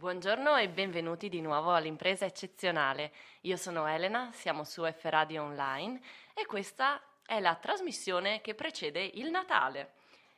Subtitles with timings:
[0.00, 3.12] Buongiorno e benvenuti di nuovo all'impresa eccezionale.
[3.42, 6.00] Io sono Elena, siamo su F Radio Online
[6.32, 9.92] e questa è la trasmissione che precede il Natale.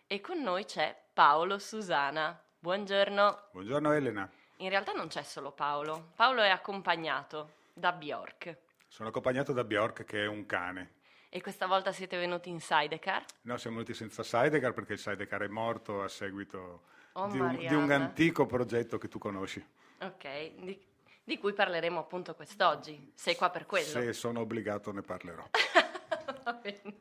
[0.09, 2.37] E con noi c'è Paolo Susana.
[2.59, 3.51] Buongiorno.
[3.53, 4.29] Buongiorno Elena.
[4.57, 6.11] In realtà non c'è solo Paolo.
[6.17, 8.57] Paolo è accompagnato da Bjork.
[8.89, 10.95] Sono accompagnato da Bjork che è un cane.
[11.29, 13.25] E questa volta siete venuti in sidecar?
[13.43, 17.57] No, siamo venuti senza sidecar perché il sidecar è morto a seguito Oh, di, un,
[17.57, 19.65] di un antico progetto che tu conosci.
[20.01, 20.81] Ok, di,
[21.25, 23.13] di cui parleremo appunto quest'oggi.
[23.15, 23.87] Sei qua per quello.
[23.87, 25.49] Se sono obbligato ne parlerò.
[26.45, 26.97] Va bene.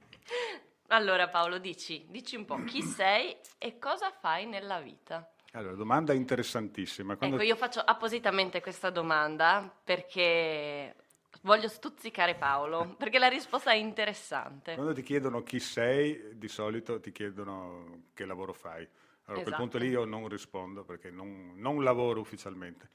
[0.88, 5.32] Allora Paolo, dici, dici un po' chi sei e cosa fai nella vita.
[5.54, 7.16] Allora, domanda interessantissima.
[7.16, 10.96] Quando, Ecco, io faccio appositamente questa domanda perché
[11.41, 14.76] voglio stuzzicare Paolo, perché la risposta è interessante.
[14.76, 18.88] quando ti chiedono chi sei, di solito ti chiedono che lavoro fai.
[19.26, 19.62] Allora, a quel Esatto.
[19.62, 22.90] punto lì io non rispondo perché non, non lavoro ufficialmente.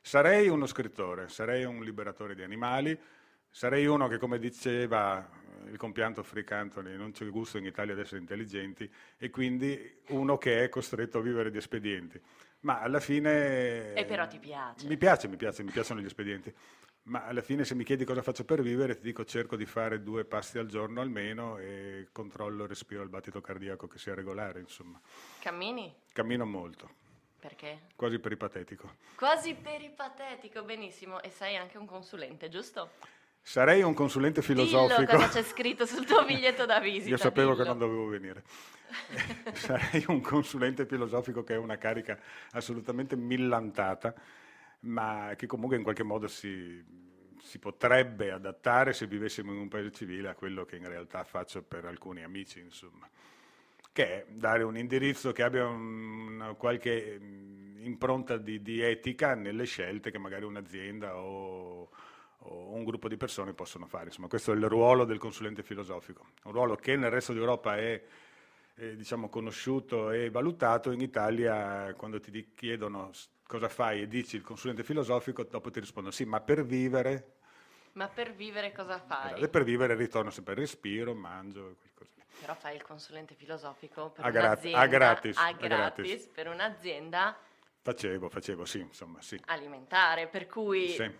[0.00, 2.98] Sarei uno scrittore, sarei un liberatore di animali,
[3.48, 5.28] sarei uno che, come diceva
[5.66, 10.38] il compianto Frick Anthony, non c'è gusto in Italia ad essere intelligenti, e quindi uno
[10.38, 12.20] che è costretto a vivere di espedienti.
[12.60, 13.92] Ma alla fine...
[13.94, 14.86] E però ti piace.
[14.86, 16.52] Mi piace, mi piace, mi piacciono gli espedienti.
[17.04, 20.02] Ma alla fine se mi chiedi cosa faccio per vivere, ti dico cerco di fare
[20.02, 24.60] due passi al giorno almeno e controllo il respiro, il battito cardiaco che sia regolare,
[24.60, 25.00] insomma.
[25.40, 25.92] Cammini?
[26.12, 26.88] Cammino molto,
[27.40, 27.86] Perché?
[27.96, 28.94] quasi peripatetico.
[29.16, 31.20] Quasi peripatetico, benissimo.
[31.22, 32.90] E sei anche un consulente, giusto?
[33.44, 35.16] Sarei un consulente Dillo filosofico.
[35.16, 37.08] cosa c'è scritto sul tuo biglietto da visita.
[37.10, 37.68] Io sapevo che dillo.
[37.70, 38.44] non dovevo venire.
[39.54, 42.16] Sarei un consulente filosofico che è una carica
[42.52, 44.14] assolutamente millantata,
[44.82, 46.82] ma che comunque in qualche modo si,
[47.40, 51.62] si potrebbe adattare se vivessimo in un paese civile a quello che in realtà faccio
[51.62, 53.08] per alcuni amici, insomma.
[53.92, 59.64] Che è dare un indirizzo che abbia una qualche mm, impronta di, di etica nelle
[59.64, 61.90] scelte che magari un'azienda o,
[62.38, 64.06] o un gruppo di persone possono fare.
[64.06, 68.02] Insomma, questo è il ruolo del consulente filosofico, un ruolo che nel resto d'Europa è
[68.76, 73.10] eh, diciamo, conosciuto e valutato, in Italia quando ti chiedono
[73.46, 77.36] cosa fai e dici il consulente filosofico, dopo ti rispondono sì, ma per vivere,
[77.92, 79.40] Ma per vivere cosa fai?
[79.40, 81.76] e per vivere ritorno sempre al respiro, mangio lì.
[82.40, 86.10] Però fai il consulente filosofico per A gra- un'azienda a gratis, a gratis.
[86.10, 87.36] gratis, per un'azienda
[87.82, 89.40] Facevo, facevo, sì, insomma, sì.
[89.46, 91.10] alimentare, per cui Sì,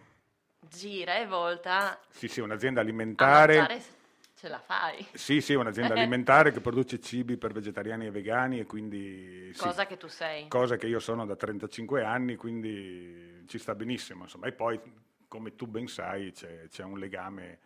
[0.60, 4.00] gira e volta sì, sì, un'azienda alimentare.
[4.42, 5.06] Ce la fai.
[5.12, 9.53] Sì, sì, un'azienda alimentare che produce cibi per vegetariani e vegani e quindi...
[9.54, 10.48] sì, Cosa che tu sei.
[10.48, 14.25] cosa che io sono da 35 anni, quindi ci sta benissimo.
[14.25, 14.48] Insomma.
[14.48, 14.80] E poi,
[15.28, 17.60] come tu ben sai, c'è, c'è un legame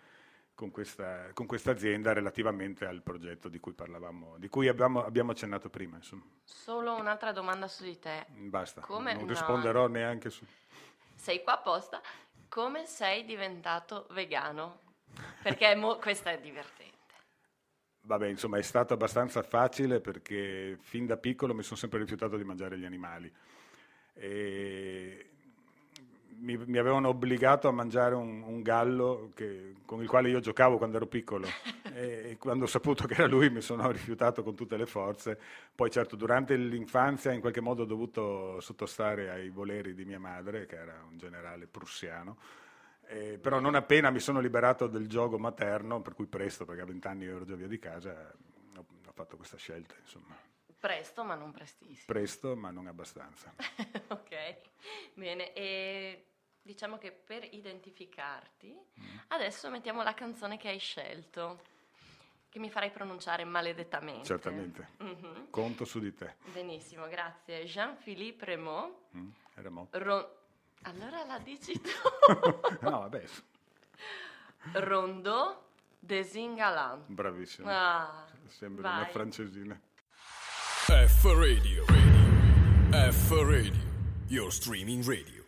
[0.55, 5.31] con questa, con questa azienda relativamente al progetto di cui parlavamo, di cui abbiamo, abbiamo
[5.31, 5.97] accennato prima.
[5.97, 6.25] Insomma.
[6.45, 8.27] Solo un'altra domanda su di te.
[8.29, 9.15] Basta, Come?
[9.15, 9.29] non No.
[9.31, 10.45] risponderò neanche su...
[11.15, 12.03] Sei qua apposta.
[12.49, 14.85] Come sei diventato vegano?
[15.43, 16.95] Perché mo- questa è divertente.
[18.03, 22.45] Vabbè, insomma, è stato abbastanza facile perché fin da piccolo mi sono sempre rifiutato di
[22.45, 23.33] mangiare gli animali.
[24.15, 25.31] E
[26.39, 30.77] mi, mi avevano obbligato a mangiare un, un gallo che- con il quale io giocavo
[30.79, 31.49] quando ero piccolo
[31.93, 35.39] e, e quando ho saputo che era lui mi sono rifiutato con tutte le forze.
[35.75, 40.67] Poi certo, durante l'infanzia in qualche modo ho dovuto sottostare ai voleri di mia madre,
[40.67, 42.37] che era un generale prussiano.
[43.09, 46.87] Eh, però non appena mi sono liberato del gioco materno, per cui presto, perché a
[46.87, 48.33] vent'anni ero già via di casa,
[48.77, 50.37] ho, ho fatto questa scelta, insomma.
[50.79, 52.05] Presto, ma non prestissimo.
[52.07, 53.53] Presto, ma non abbastanza.
[54.09, 54.57] ok,
[55.15, 55.53] bene.
[55.53, 56.27] E
[56.63, 59.17] diciamo che per identificarti, Mm.
[59.29, 61.61] adesso mettiamo la canzone che hai scelto,
[62.49, 64.25] che mi farai pronunciare maledettamente.
[64.27, 64.89] Certamente.
[64.99, 65.49] Mhm.
[65.51, 66.37] Conto su di te.
[66.53, 67.65] Benissimo, grazie.
[67.65, 69.07] Jean-Philippe Rameau.
[69.17, 69.89] Mm, Era mo.
[70.87, 71.91] Allora la dici tu.
[72.81, 73.25] No, vabbè,
[74.75, 77.07] Rondo Desingalant.
[77.09, 77.69] bravissimo.
[77.71, 79.11] Ah, Sembra una vai.
[79.11, 79.81] francesina.
[80.87, 81.85] F Radio.
[81.87, 83.11] Radio.
[83.13, 83.85] F Radio.
[84.29, 85.45] Your streaming radio.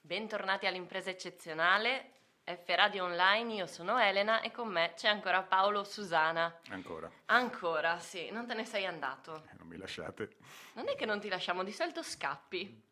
[0.00, 2.12] Bentornati all'impresa eccezionale.
[2.44, 6.58] F Radio Online, io sono Elena e con me c'è ancora Paolo Susana.
[6.70, 7.08] Ancora.
[7.26, 9.44] Ancora, sì, non te ne sei andato.
[9.52, 10.36] Eh, Non mi lasciate.
[10.72, 12.88] Non è che non ti lasciamo, di solito scappi.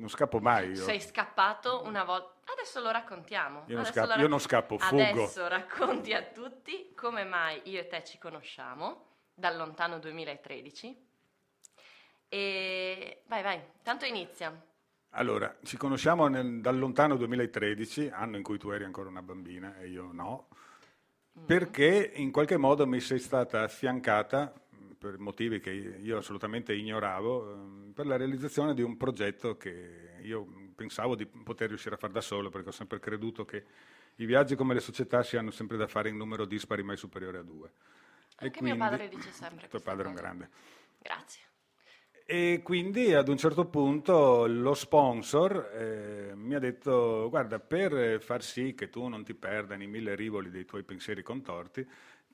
[0.00, 0.82] Non scappo mai io.
[0.84, 2.32] Sei scappato una volta.
[2.52, 3.64] Adesso lo raccontiamo.
[3.66, 5.02] Io non scappo- lo io non scappo, fuggo.
[5.02, 11.08] Adesso racconti a tutti come mai io e te ci conosciamo dal lontano 2013.
[12.28, 14.58] E vai, vai, tanto inizia.
[15.10, 19.76] Allora, ci conosciamo nel- dal lontano 2013, anno in cui tu eri ancora una bambina
[19.78, 20.48] e io no,
[21.44, 24.52] perché in qualche modo mi sei stata affiancata,
[25.00, 30.46] per motivi che io assolutamente ignoravo, ehm, per la realizzazione di un progetto che io
[30.76, 33.64] pensavo di poter riuscire a fare da solo perché ho sempre creduto che
[34.16, 37.38] i viaggi come le società si hanno sempre da fare in numero dispari mai superiore
[37.38, 37.70] a due.
[38.36, 40.50] Anche quindi, mio padre dice sempre Tuo padre è un grande.
[40.98, 41.44] Grazie.
[42.26, 48.42] E quindi ad un certo punto lo sponsor eh, mi ha detto, guarda, per far
[48.42, 51.84] sì che tu non ti perda nei mille rivoli dei tuoi pensieri contorti,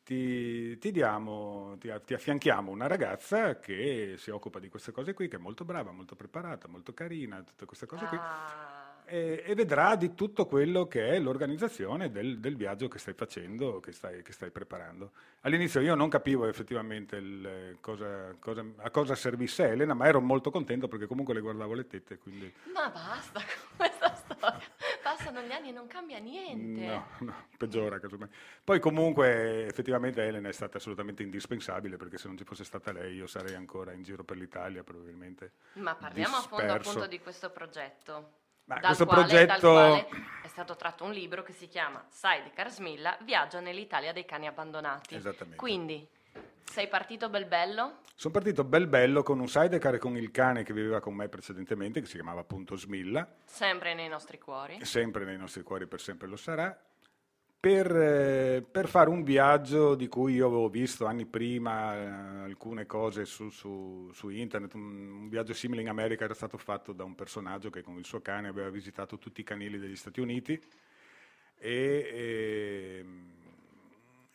[0.06, 5.26] ti, ti, diamo, ti, ti, affianchiamo una ragazza che si occupa di queste cose qui,
[5.26, 8.16] che è molto brava, molto preparata, molto carina, tutte queste cose qui.
[8.16, 8.84] Ah.
[9.04, 13.80] E, e, vedrà di tutto quello che è l'organizzazione del, del viaggio che stai facendo,
[13.80, 15.10] che stai, che stai, preparando.
[15.40, 20.52] All'inizio io non capivo effettivamente il, cosa, cosa, a cosa servisse Elena, ma ero molto
[20.52, 22.18] contento perché comunque le guardavo le tette.
[22.18, 22.52] Quindi...
[22.72, 23.40] Ma basta
[23.76, 23.95] storia,
[25.26, 26.86] passano gli anni e non cambia niente.
[26.86, 28.28] No, no, peggiora casomai.
[28.62, 33.14] Poi comunque effettivamente Elena è stata assolutamente indispensabile perché se non ci fosse stata lei
[33.16, 35.52] io sarei ancora in giro per l'Italia probabilmente.
[35.74, 36.54] Ma parliamo disperso.
[36.54, 38.30] a fondo appunto di questo progetto.
[38.64, 40.08] Ma dal questo quale, progetto dal quale
[40.42, 45.14] è stato tratto un libro che si chiama Sidecar Smilla, Viaggio nell'Italia dei cani abbandonati.
[45.14, 45.56] Esattamente.
[45.56, 46.08] Quindi,
[46.70, 48.00] sei partito bel bello?
[48.14, 51.28] Sono partito bel bello con un sidecar e con il cane che viveva con me
[51.28, 54.78] precedentemente, che si chiamava appunto Smilla, Sempre nei nostri cuori.
[54.84, 56.78] sempre nei nostri cuori per sempre lo sarà,
[57.58, 62.06] per, eh, per fare un viaggio di cui io avevo visto anni prima eh,
[62.44, 64.82] alcune cose su, su- su internet, un,
[65.22, 68.20] un viaggio simile in America era stato fatto da un personaggio che con il suo
[68.22, 70.58] cane aveva visitato tutti i canili degli Stati Uniti
[71.58, 73.34] e ehm,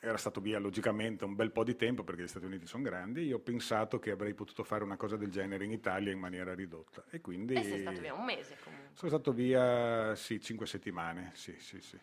[0.04, 3.22] era stato via logicamente un bel po' di tempo perché gli Stati Uniti sono grandi,
[3.24, 6.56] io ho pensato che avrei potuto fare una cosa del genere in Italia in maniera
[6.56, 8.90] ridotta e quindi E sei stato via un mese comunque.
[8.96, 12.00] sono stato via sì, cinque settimane, sì, sì, sì.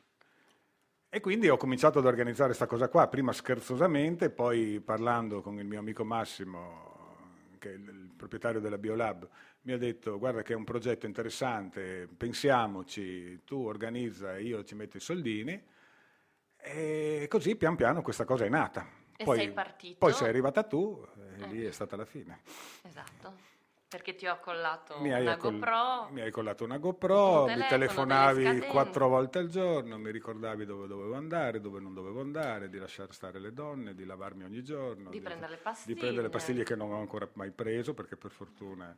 [1.10, 5.64] E quindi ho cominciato ad organizzare questa cosa qua, prima scherzosamente, poi parlando con il
[5.66, 7.16] mio amico Massimo,
[7.58, 9.28] che è il, proprietario della Biolab,
[9.62, 14.74] mi ha detto guarda che è un progetto interessante, pensiamoci, tu organizza e io ci
[14.76, 15.60] metto i soldini.
[16.60, 18.86] E così pian piano questa cosa è nata.
[19.16, 19.96] E poi, sei partito?
[19.98, 21.04] Poi sei arrivata tu
[21.36, 21.46] e Eh.
[21.48, 22.42] lì è stata la fine.
[22.82, 23.56] Esatto.
[23.88, 26.08] Perché ti ho accollato Mi una accol- GoPro.
[26.10, 28.70] mi hai collato una un GoPro, mi telefono, telefonavi delle scatene.
[28.72, 33.14] quattro volte al giorno, mi ricordavi dove dovevo andare, dove non dovevo andare, di lasciare
[33.14, 35.98] stare le donne, di lavarmi ogni giorno, Di prendere le di pastiglie.
[35.98, 38.94] prendere le pastiglie che non ho ancora mai preso perché per fortuna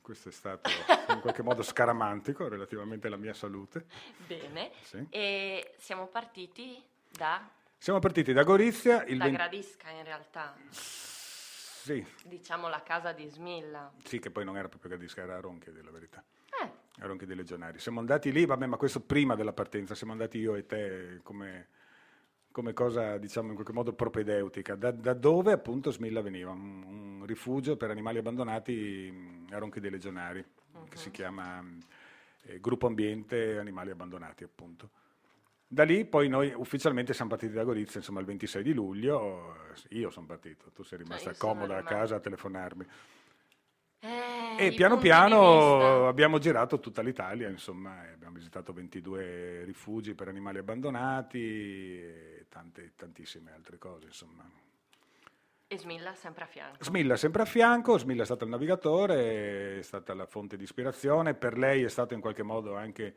[0.00, 0.70] questo è stato
[1.08, 3.86] in qualche modo scaramantico relativamente alla mia salute.
[4.24, 4.70] Bene.
[4.82, 5.04] Sì.
[5.10, 6.80] E siamo partiti
[7.16, 7.48] da,
[7.78, 13.26] Siamo partiti da Gorizia il da 20 Gradisca in realtà, sì, diciamo la casa di
[13.26, 13.90] Smilla.
[14.04, 16.22] sì, che poi non era proprio Gadisca, era Ronchi, della verità.
[16.62, 16.70] Eh,
[17.02, 17.80] a Ronchi dei Legionari.
[17.80, 21.68] Siamo andati lì, vabbè, ma questo prima della partenza, siamo andati io e te come,
[22.52, 26.84] come cosa, diciamo, in qualche modo propedeutica, da, da dove appunto Smilla veniva, un,
[27.20, 30.44] un rifugio per animali abbandonati mh, a Ronchi dei Legionari,
[30.88, 31.78] che si chiama mh,
[32.42, 34.90] eh, Gruppo Ambiente Animali Abbandonati, appunto.
[35.72, 39.56] Da lì poi noi ufficialmente siamo partiti da Gorizia, insomma, il 26 di luglio,
[39.88, 42.86] io sono partito, tu sei rimasta io sono comoda a casa a telefonarmi.
[44.00, 50.58] eh, E piano piano abbiamo girato tutta l'Italia, insomma, abbiamo visitato 22 rifugi per animali
[50.58, 54.46] abbandonati e tante, tantissime altre cose, insomma.
[55.68, 56.84] E Smilla sempre a fianco.
[56.84, 61.32] Smilla sempre a fianco, Smilla è stato il navigatore, è stata la fonte di ispirazione,
[61.32, 63.14] per lei è stato in qualche modo anche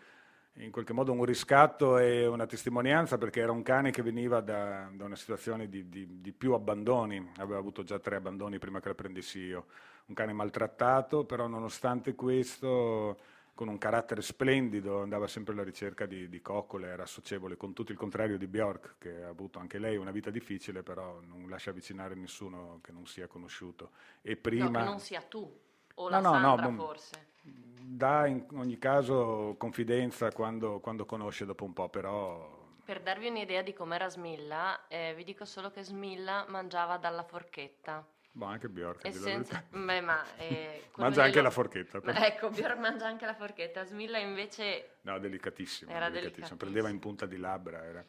[0.57, 4.89] in qualche modo un riscatto e una testimonianza perché era un cane che veniva da,
[4.93, 8.87] da una situazione di, di- di più abbandoni, aveva avuto già tre abbandoni prima che
[8.87, 9.65] la prendessi io,
[10.05, 13.17] un cane maltrattato, però nonostante questo
[13.53, 17.93] con un carattere splendido, andava sempre alla ricerca di, di coccole, era socievole, con tutto
[17.93, 21.69] il contrario di Bjork, che ha avuto anche lei una vita difficile, però non lascia
[21.69, 23.91] avvicinare nessuno che non sia conosciuto.
[24.21, 24.65] E prima...
[24.65, 25.57] No, che non sia tu.
[25.97, 27.25] O No, la no, no, Sandra ma- forse.
[27.51, 33.61] Dà in ogni caso confidenza quando, quando conosce dopo un po', però Per darvi un'idea
[33.61, 38.05] di com'era Smilla, eh, vi dico solo che Smilla mangiava dalla forchetta.
[38.31, 39.03] boh, anche Bjork.
[39.03, 39.63] la senza...
[39.69, 40.23] Beh, ma...
[40.37, 41.99] eh, Mangia anche la forchetta.
[42.01, 42.19] però.
[42.19, 43.83] Ecco, Björn mangia anche la forchetta.
[43.85, 44.97] Smilla invece...
[45.01, 46.57] No, delicatissimo, Era delicatissimo.
[46.57, 46.57] delicatissimo.
[46.57, 48.05] Prendeva in punta di labbra, era,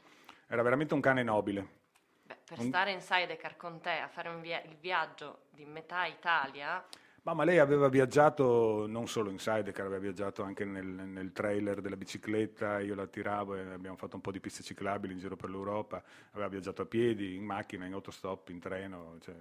[0.48, 1.84] era veramente un cane nobile.
[2.24, 6.06] Beh, per Un- stare in Sidecar con te a fare via- il viaggio di metà
[6.06, 6.84] Italia,
[7.26, 11.80] Ma, ma lei aveva viaggiato non solo in sidecar, aveva viaggiato anche nel, nel trailer
[11.80, 15.34] della bicicletta, io la tiravo e abbiamo fatto un po' di piste ciclabili in giro
[15.34, 19.34] per l'Europa, aveva viaggiato a piedi, in macchina, in autostop, in treno, cioè,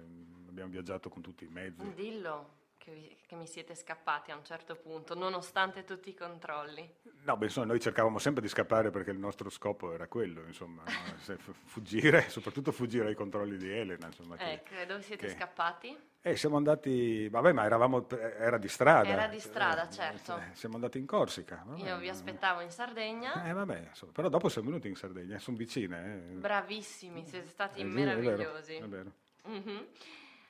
[0.48, 1.94] abbiamo viaggiato con tutti i mezzi.
[1.94, 6.92] dillo che, che mi siete scappati a un certo punto, nonostante tutti i controlli.
[7.22, 10.82] No, beh, insomma, noi cercavamo sempre di scappare perché il nostro scopo era quello, insomma,
[10.84, 11.36] no?
[11.66, 14.36] Fuggire, soprattutto fuggire ai controlli di Elena, insomma.
[14.36, 15.96] che- Ecco, e dove siete che- scappati?
[16.26, 19.08] Eh, siamo andati, vabbè, ma eravamo, era di strada.
[19.08, 20.36] Era di strada, Eh, certo.
[20.38, 21.62] eh, Siamo andati in Corsica.
[21.64, 21.86] vabbè.
[21.88, 23.44] Io vi aspettavo in Sardegna.
[23.44, 26.32] Eh, vabbè, però dopo siamo venuti in Sardegna, sono vicine.
[26.32, 26.34] Eh.
[26.38, 28.74] Bravissimi, siete stati Eh, sì, è vero, meravigliosi.
[28.74, 29.12] è vero.
[29.44, 29.86] Mhm.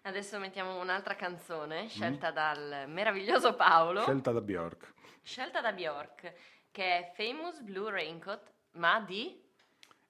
[0.00, 4.04] Adesso mettiamo un'altra canzone scelta dal meraviglioso Paolo, Mm.
[4.04, 4.92] Scelta da Bjork.
[5.22, 6.32] scelta da Bjork,
[6.70, 9.44] che è Famous Blue Raincoat, ma di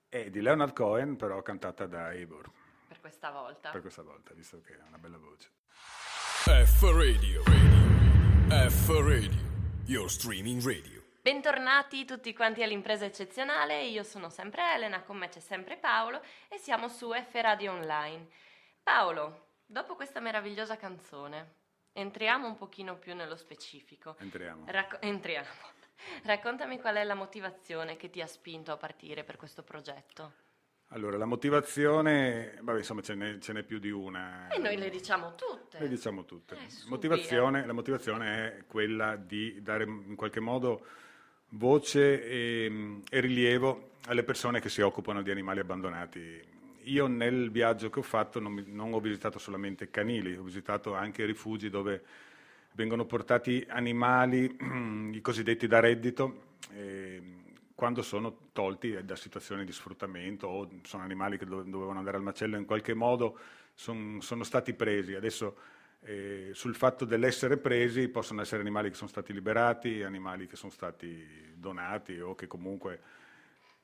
[0.09, 2.66] È di Leonard Cohen, però cantata da Eivor, per
[3.07, 3.71] questa volta.
[3.71, 5.53] per questa volta, visto che ha una bella voce.
[6.45, 7.41] F Radio.
[8.49, 9.41] F Radio.
[9.87, 11.01] Your streaming radio.
[11.23, 16.59] Bentornati tutti quanti all'impresa eccezionale, io sono sempre Elena, con me c'è sempre Paolo e
[16.59, 18.27] siamo su F Radio Online.
[18.83, 21.55] Paolo, dopo questa meravigliosa canzone,
[21.93, 24.17] entriamo un pochino più nello specifico.
[24.19, 24.65] Entriamo.
[24.67, 25.47] Racco- entriamo.
[26.25, 30.46] Raccontami qual è la motivazione che ti ha spinto a partire per questo progetto.
[30.91, 34.49] Allora, la motivazione, vabbè, insomma, ce n'è, ce n'è più di una.
[34.49, 35.79] E noi le diciamo tutte.
[35.81, 36.55] Le diciamo tutte.
[36.55, 38.27] Eh, Motivazione- la motivazione
[38.59, 40.87] è quella di dare in qualche modo
[41.51, 46.55] voce e, e rilievo alle persone che si occupano di animali abbandonati.
[46.85, 51.25] Io nel viaggio che ho fatto non, non ho visitato solamente canili, ho visitato anche
[51.25, 52.03] rifugi dove
[52.73, 54.57] vengono portati animali,
[55.13, 57.21] i cosiddetti da reddito, eh,
[57.77, 62.23] quando sono tolti da situazioni di sfruttamento o sono animali che dove- dovevano andare al
[62.23, 63.39] macello in qualche modo
[63.75, 65.15] son- sono stati presi.
[65.15, 65.57] Adesso
[66.01, 70.73] eh, sul fatto dell'essere presi possono essere animali che sono stati liberati, animali che sono
[70.73, 73.01] stati donati o che comunque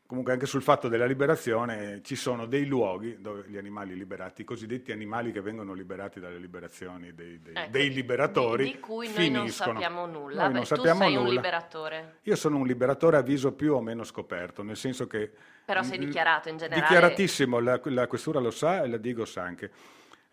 [0.06, 4.44] Comunque anche sul fatto della liberazione ci sono dei luoghi dove gli animali liberati, i
[4.44, 9.10] cosiddetti animali che vengono liberati dalle liberazioni dei, dei- Ecco, dei liberatori, Di, di cui
[9.10, 10.42] noi non sappiamo nulla.
[10.42, 11.34] Noi Beh, non tu sappiamo sei un nulla.
[11.36, 15.32] liberatore, Io sono un liberatore a viso più o meno scoperto, nel senso che...
[15.64, 16.82] però sei Mm, dichiarato in generale.
[16.82, 19.70] Dichiaratissimo, la, la questura lo sa e la Digos anche.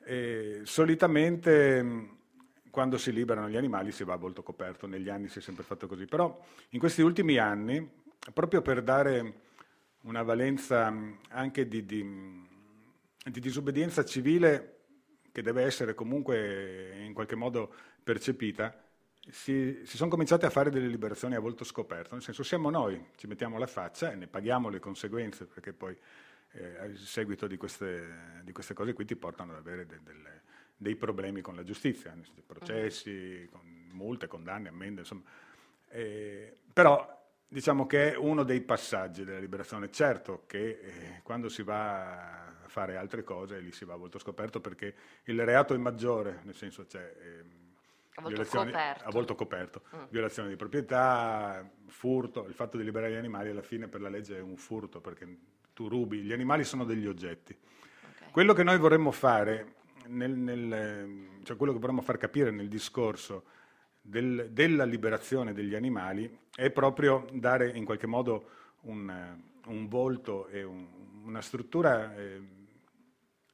[0.03, 2.17] Eh, solitamente mh,
[2.69, 5.63] quando si liberano gli animali si va a volto coperto, negli anni si è sempre
[5.63, 6.37] fatto così, però
[6.69, 7.87] in questi ultimi anni,
[8.33, 9.33] proprio per dare
[10.01, 12.47] una valenza mh, anche di, di, mh,
[13.25, 14.75] di disobbedienza civile
[15.31, 18.75] che deve essere comunque in qualche modo percepita,
[19.29, 23.09] si, si sono cominciate a fare delle liberazioni a volto scoperto, nel senso siamo noi,
[23.15, 25.95] ci mettiamo la faccia e ne paghiamo le conseguenze, perché poi
[26.53, 30.41] eh, a seguito di queste, di queste cose qui ti portano ad avere de- delle-
[30.75, 32.15] dei problemi con la giustizia,
[32.45, 35.23] processi, con multe, condanne, ammende, insomma.
[35.89, 37.18] Eh, però
[37.49, 39.91] diciamo che è uno dei passaggi della liberazione.
[39.91, 44.19] Certo che eh, quando si va a fare altre cose lì si va a volto
[44.19, 44.93] scoperto perché
[45.25, 47.51] il reato è maggiore, nel senso c'è ehm,
[48.15, 49.05] A volto coperto.
[49.05, 50.03] a volto coperto, Mm.
[50.09, 54.37] violazione di proprietà, furto, il fatto di liberare gli animali alla fine per la legge
[54.37, 55.37] è un furto perché
[55.73, 57.57] tu rubi, gli animali sono degli oggetti.
[57.57, 58.31] Ok.
[58.31, 59.73] Quello che noi vorremmo fare,
[60.07, 63.45] nel- nel, ehm, cioè quello che vorremmo far capire nel discorso
[64.09, 68.49] del- della liberazione degli animali è proprio dare in qualche modo
[68.81, 70.87] un, eh, un volto e un-
[71.25, 72.41] una struttura eh,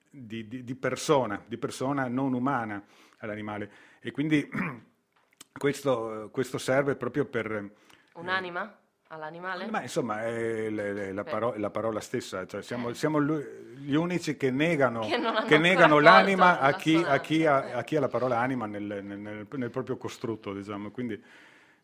[0.10, 2.82] di, di- di persona, di persona non umana
[3.20, 3.70] all'animale.
[4.00, 4.48] E quindi
[5.52, 7.72] questo, questo serve proprio per...
[8.14, 9.68] Un'anima all'animale?
[9.70, 11.30] Ma insomma è le- la, Beh.
[11.30, 12.94] paro- la parola stessa, cioè siamo, Eh.
[12.96, 17.84] siamo gli unici che negano, Che che negano l'anima a chi, a, chi ha, a
[17.84, 21.22] chi ha la parola anima nel, nel- nel- proprio costrutto, diciamo, quindi,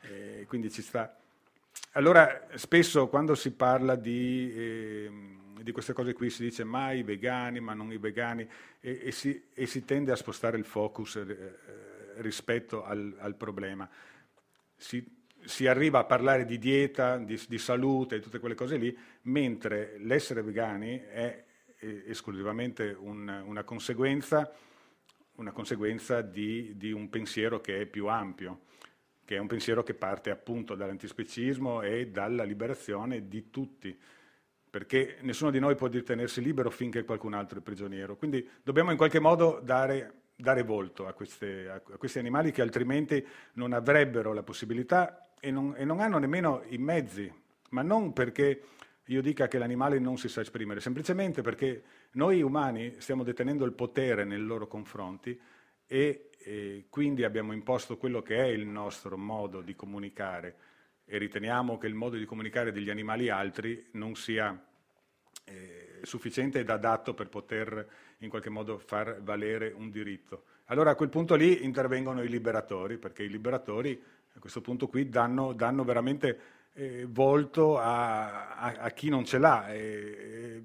[0.02, 1.16] eh, quindi ci sta.
[1.94, 7.04] Allora, spesso quando si parla di, ehm, di queste cose qui si dice ma i
[7.04, 8.48] vegani, ma non i vegani,
[8.80, 11.58] e, e si, e si tende a spostare il focus eh,
[12.18, 13.88] rispetto al, al problema.
[14.78, 15.06] Si,
[15.46, 19.96] si arriva a parlare di dieta, di, di salute e tutte quelle cose lì, mentre
[20.00, 21.46] l'essere vegani è
[21.82, 24.52] esclusivamente un- una conseguenza,
[25.36, 28.62] una conseguenza di, di un pensiero che è più ampio,
[29.26, 33.98] che è un pensiero che parte appunto dall'antispecismo e dalla liberazione di tutti,
[34.70, 38.16] perché nessuno di noi può ritenersi libero finché qualcun altro è prigioniero.
[38.16, 43.26] Quindi dobbiamo in qualche modo dare, dare volto a, queste- a questi animali che altrimenti
[43.54, 47.30] non avrebbero la possibilità e non, e non hanno nemmeno i mezzi,
[47.72, 48.62] ma non perché
[49.06, 53.74] io dica che l'animale non si sa esprimere, semplicemente perché noi umani stiamo detenendo il
[53.74, 55.38] potere nei loro confronti
[55.88, 60.56] e, e quindi abbiamo imposto quello che è il nostro modo di comunicare
[61.06, 64.58] e riteniamo che il modo di comunicare degli animali altri non sia
[65.44, 67.88] eh, sufficiente ed adatto per poter
[68.20, 70.44] in qualche modo far valere un diritto.
[70.66, 74.02] Allora a quel punto lì intervengono i liberatori, perché i liberatori
[74.34, 76.40] a questo punto qui danno, danno veramente
[76.74, 79.72] eh, volto a, a, a, chi non ce l'ha.
[79.72, 80.62] E,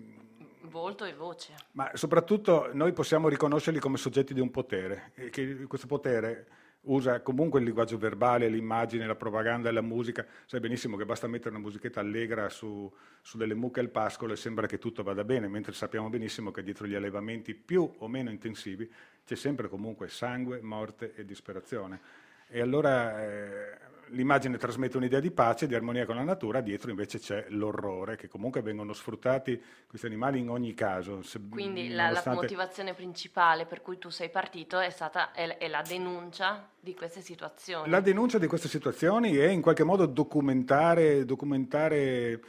[0.62, 1.54] volto e voce.
[1.72, 6.46] Ma soprattutto noi possiamo riconoscerli come soggetti di un potere, e che questo potere
[6.86, 10.24] usa comunque il linguaggio verbale, l'immagine, la propaganda, la musica.
[10.44, 14.36] Sai benissimo che basta mettere una musichetta allegra su, su, delle mucche al pascolo e
[14.36, 18.30] sembra che tutto vada bene, mentre sappiamo benissimo che dietro gli allevamenti più o meno
[18.30, 18.90] intensivi
[19.24, 22.00] c'è sempre comunque sangue, morte e disperazione.
[22.48, 23.78] E allora eh,
[24.10, 28.28] l'immagine trasmette un'idea di pace, di armonia con la natura, dietro invece c'è l'orrore, che
[28.28, 31.22] comunque vengono sfruttati questi animali in ogni caso.
[31.22, 32.28] Se, Quindi nonostante...
[32.28, 36.68] la, la, motivazione principale per cui tu sei partito è stata è, è la denuncia
[36.78, 37.90] di queste situazioni.
[37.90, 42.40] La denuncia di queste situazioni e in qualche modo documentare, documentare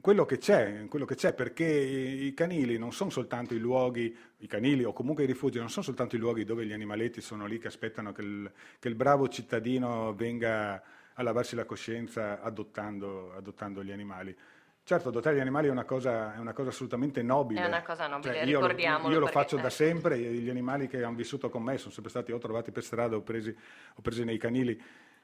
[0.00, 4.46] quello che c'è, quello che c'è, perché i canili non sono soltanto i luoghi, i
[4.46, 7.58] canili o comunque i rifugi, non sono soltanto i luoghi dove gli animaletti sono lì
[7.58, 10.82] che aspettano che il, che il bravo cittadino venga
[11.14, 14.36] a lavarsi la coscienza adottando, adottando gli animali.
[14.82, 17.62] Certo, adottare gli animali è una cosa, è una cosa assolutamente nobile.
[17.62, 21.16] È una cosa nobile, cioè, io, io lo faccio da sempre, gli animali che hanno
[21.16, 23.54] vissuto con me sono sempre stati o trovati per strada o presi,
[23.94, 24.82] o presi nei canili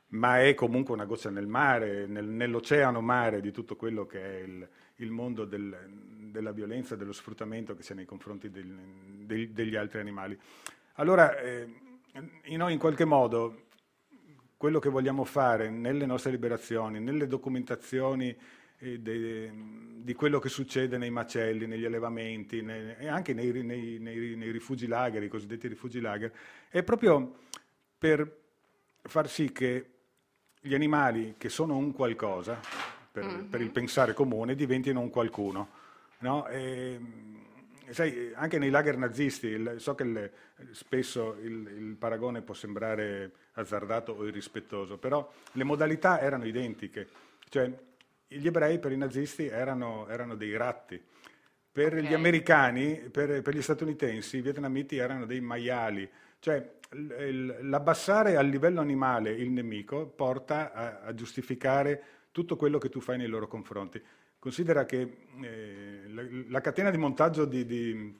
[0.08, 4.42] ma è comunque una goccia nel mare, nel, nell'oceano mare di tutto quello che è
[4.42, 5.76] il, il mondo del,
[6.30, 8.66] della violenza, dello sfruttamento che c'è nei confronti del,
[9.24, 10.38] del, degli altri animali.
[10.94, 11.68] Allora, eh,
[12.56, 13.64] noi in qualche modo
[14.56, 18.34] quello che vogliamo fare nelle nostre liberazioni, nelle documentazioni
[18.78, 19.52] eh, de,
[19.98, 24.86] di quello che succede nei macelli, negli allevamenti nei, e anche nei, nei, nei rifugi
[24.86, 26.32] lager, i cosiddetti rifugi lager,
[26.68, 27.40] è proprio
[27.98, 28.44] per
[29.02, 29.95] far sì che
[30.66, 32.60] gli animali che sono un qualcosa,
[33.10, 33.44] per, mm-hmm.
[33.44, 35.68] per il pensare comune, diventino un qualcuno.
[36.18, 36.46] No?
[36.48, 37.00] E,
[37.90, 40.30] sai, anche nei lager nazisti, il, so che il,
[40.72, 47.08] spesso il, il, paragone può sembrare azzardato o irrispettoso, però le modalità erano identiche.
[47.48, 47.70] Cioè,
[48.26, 51.00] gli ebrei per i nazisti erano, erano dei ratti.
[51.70, 52.06] Per okay.
[52.06, 56.10] gli americani, per, per, gli statunitensi, i vietnamiti erano dei maiali.
[56.38, 63.00] Cioè, l'abbassare al livello animale il nemico porta a, a, giustificare tutto quello che tu
[63.00, 64.00] fai nei loro confronti.
[64.38, 68.16] Considera che eh, la, la, catena di montaggio di, di,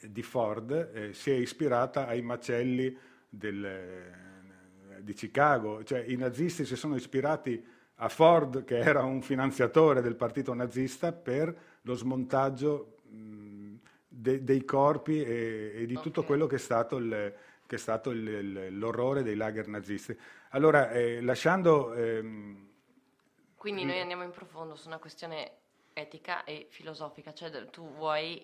[0.00, 2.94] di Ford eh, si è ispirata ai macelli
[3.28, 7.64] del, eh, di Chicago, cioè i nazisti si sono ispirati
[8.00, 13.74] a Ford, che era un finanziatore del partito nazista, per lo smontaggio mh,
[14.08, 16.04] de, dei corpi e, e di okay.
[16.04, 17.34] tutto quello che è stato il
[17.68, 20.18] che è stato il, il, l'orrore dei lager nazisti.
[20.50, 21.92] Allora, eh, lasciando...
[21.92, 22.66] Ehm,
[23.56, 25.50] Quindi noi andiamo in profondo su una questione
[25.92, 28.42] etica e filosofica, cioè tu vuoi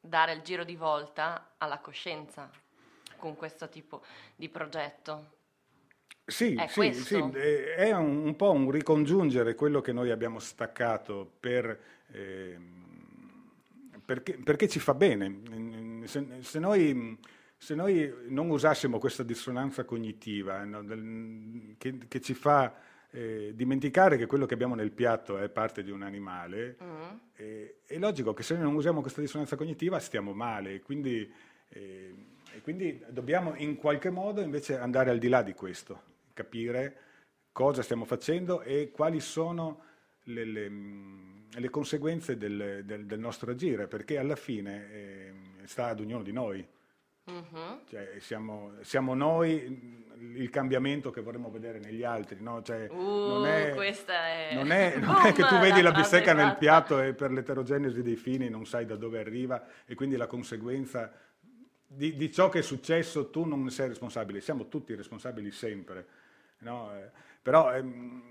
[0.00, 2.50] dare il giro di volta alla coscienza
[3.16, 4.02] con questo tipo
[4.34, 5.38] di progetto.
[6.24, 11.30] Sì, è, sì, sì, è un, un, po' un ricongiungere quello che noi abbiamo staccato
[11.38, 12.58] per, eh,
[14.04, 16.06] perché, perché, ci fa bene.
[16.06, 17.18] Se, se noi
[17.62, 22.74] se noi non usassimo questa dissonanza cognitiva no, del, che, che, ci fa
[23.10, 27.02] eh, dimenticare che quello che abbiamo nel piatto è parte di un animale, mm.
[27.36, 31.30] eh, è logico che se noi non usiamo questa dissonanza cognitiva stiamo male e quindi,
[31.68, 32.14] eh,
[32.50, 36.00] e quindi dobbiamo in qualche modo invece andare al di là di questo,
[36.32, 36.96] capire
[37.52, 39.82] cosa stiamo facendo e quali sono
[40.24, 40.72] le, le,
[41.50, 45.32] le conseguenze del, del, del, nostro agire, perché alla fine eh,
[45.64, 46.66] sta ad ognuno di noi.
[47.30, 47.80] Uh-huh.
[47.88, 52.38] Cioè, siamo, siamo, noi il cambiamento che vorremmo vedere negli altri.
[52.40, 52.62] No?
[52.62, 54.54] Cioè, uh, non, è, è...
[54.54, 58.16] Non, è, non è, che tu vedi la bistecca nel piatto e per l'eterogenesi dei
[58.16, 61.12] fini non sai da dove arriva e quindi la conseguenza
[61.86, 64.40] di, di ciò che è successo tu non sei responsabile.
[64.40, 66.06] Siamo tutti responsabili sempre.
[66.58, 66.92] No?
[66.94, 67.10] Eh,
[67.42, 68.22] però ehm,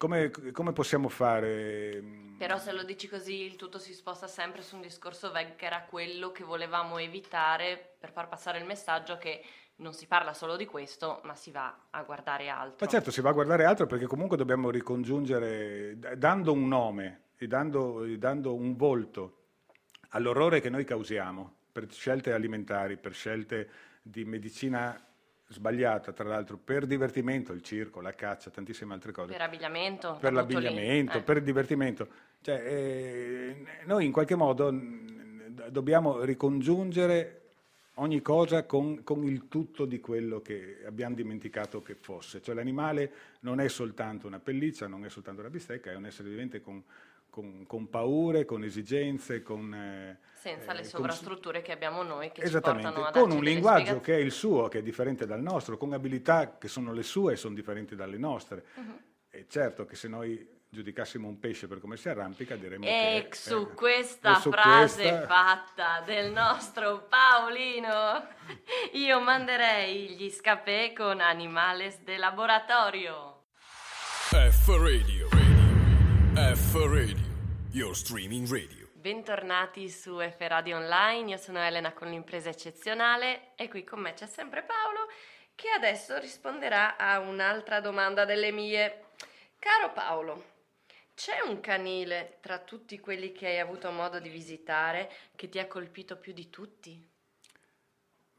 [0.00, 2.02] come, come, possiamo fare?
[2.38, 5.66] Però se lo dici così il tutto si sposta sempre su un discorso veg che
[5.66, 9.44] era quello che volevamo evitare per far passare il messaggio che
[9.76, 12.78] non si parla solo di questo, ma si va a guardare altro.
[12.80, 17.46] Ma certo, si va a guardare altro perché comunque dobbiamo ricongiungere, dando un nome e
[17.46, 19.36] dando, dando un volto
[20.10, 23.68] all'orrore che noi causiamo per scelte alimentari, per scelte
[24.00, 24.98] di medicina
[25.50, 29.32] sbagliata, tra l'altro, per divertimento, il circo, la caccia, tantissime altre cose.
[29.32, 30.16] Per abbigliamento.
[30.20, 31.22] Per l'abbigliamento, eh.
[31.22, 32.08] per il divertimento.
[32.40, 34.72] Cioè, eh, noi in qualche modo
[35.68, 37.40] dobbiamo ricongiungere
[37.94, 42.40] ogni cosa con, con, il tutto di quello che abbiamo dimenticato che fosse.
[42.40, 46.28] Cioè l'animale non è soltanto una pelliccia, non è soltanto una bistecca, è un essere
[46.28, 46.82] vivente con,
[47.30, 49.72] con, con paure, con esigenze, con...
[49.72, 53.30] eh, Senza le eh, con- sovrastrutture che abbiamo noi che ci Esattamente, portano a con
[53.30, 56.92] un linguaggio che è il suo, che è differente dal nostro, con abilità che sono
[56.92, 58.64] le sue e sono differenti dalle nostre.
[58.74, 59.02] Mhm.
[59.30, 63.36] E certo che se noi giudicassimo un pesce per come si arrampica diremmo E che...
[63.36, 68.26] su eh, questa su frase questa- fatta del nostro Paolino,
[68.94, 73.42] io manderei gli scapè con Animales de Laboratorio.
[74.30, 75.29] F Radio.
[76.40, 77.18] F Radio.
[77.70, 78.88] Your streaming radio.
[78.94, 84.14] Bentornati su F Radio Online, io sono Elena con l'impresa eccezionale e qui con me
[84.14, 85.06] c'è sempre Paolo
[85.54, 89.08] che adesso risponderà a un'altra domanda delle mie.
[89.58, 90.44] Caro Paolo,
[91.14, 95.66] c'è un canile tra tutti quelli che hai avuto modo di visitare che ti ha
[95.66, 97.06] colpito più di tutti?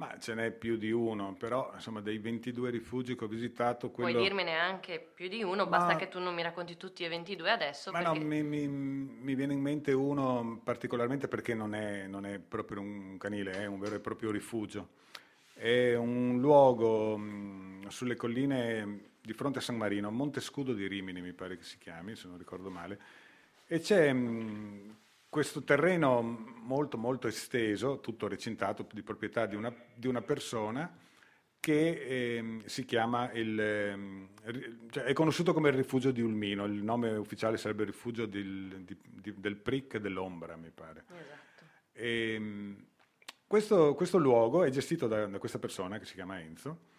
[0.01, 4.09] Ma ce n'è più di uno, però insomma dei 22 rifugi che ho visitato, quello...
[4.09, 7.07] Puoi dirmene anche più di uno, Ma- basta che tu non mi racconti tutti e
[7.07, 7.91] 22 adesso.
[7.91, 8.17] Ma perché...
[8.17, 12.81] no, mi, mi- mi viene in mente uno particolarmente perché non è, non è proprio
[12.81, 14.87] un canile, è un vero e proprio rifugio.
[15.53, 21.21] È un luogo mh, sulle colline di fronte a San Marino, Monte Scudo di Rimini
[21.21, 22.99] mi pare che si chiami, se non ricordo male,
[23.67, 24.95] e c'è mh,
[25.31, 30.93] questo terreno molto molto esteso, tutto recintato di proprietà di una, di una persona
[31.57, 34.29] che ehm, si chiama il, ehm,
[34.89, 38.83] cioè è conosciuto come il rifugio di Ulmino, il nome ufficiale sarebbe il rifugio del,
[38.83, 41.05] di- di- del Pric dell'Ombra, mi pare.
[41.07, 41.63] Esatto.
[41.93, 42.85] Ehm,
[43.47, 46.89] questo, questo luogo è gestito da, da questa persona che si chiama Enzo.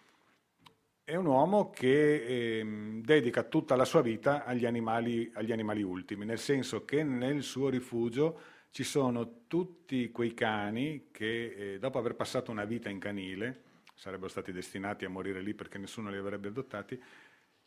[1.05, 6.23] È un uomo che ehm, dedica tutta la sua vita agli animali, agli animali ultimi,
[6.23, 8.39] nel senso che nel suo rifugio
[8.69, 13.63] ci sono tutti quei cani che eh, dopo aver passato una vita in canile,
[13.93, 16.97] sarebbero stati destinati a morire lì perché nessuno li avrebbe adottati,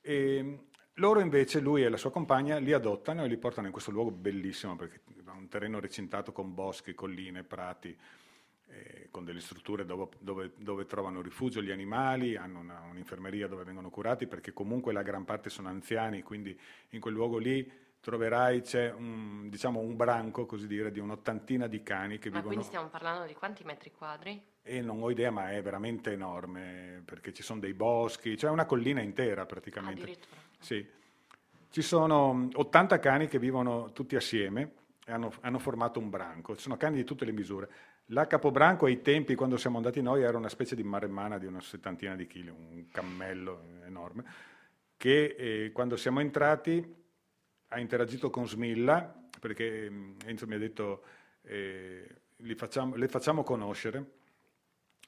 [0.01, 0.59] e
[0.95, 4.13] loro invece, lui e la sua compagna, li adottano e li portano in questo luogo
[4.13, 7.95] bellissimo perché è un terreno recintato con boschi, colline, prati,
[8.69, 13.65] eh, con delle strutture dove, dove- dove trovano rifugio gli animali, hanno una- un'infermeria dove
[13.65, 16.59] vengono curati perché comunque la gran parte sono anziani, quindi
[16.91, 21.83] in quel luogo lì troverai c'è un, diciamo, un branco, così dire, di un'ottantina di
[21.83, 24.55] cani che Ma vivono quindi stiamo parlando di quanti metri quadri?
[24.63, 28.67] e non ho idea, ma è veramente enorme perché ci sono dei boschi, c'è una
[28.67, 30.03] collina intera praticamente.
[30.03, 30.41] Addirittura.
[30.59, 30.85] Sì.
[31.71, 34.73] Ci sono mh, 80 cani che vivono tutti assieme
[35.05, 36.57] e hanno, hanno formato un branco.
[36.57, 37.69] Ci sono cani di tutte le misure.
[38.11, 41.61] La capobranco ai tempi, quando siamo andati noi, era una specie di maremmana di una
[41.61, 44.25] settantina di chili, un cammello enorme,
[44.97, 47.05] che eh, quando siamo entrati
[47.69, 51.03] ha interagito con Smilla, perché mh, Enzo mi ha detto
[51.43, 52.07] eh,
[52.55, 54.13] facciamo- le facciamo conoscere.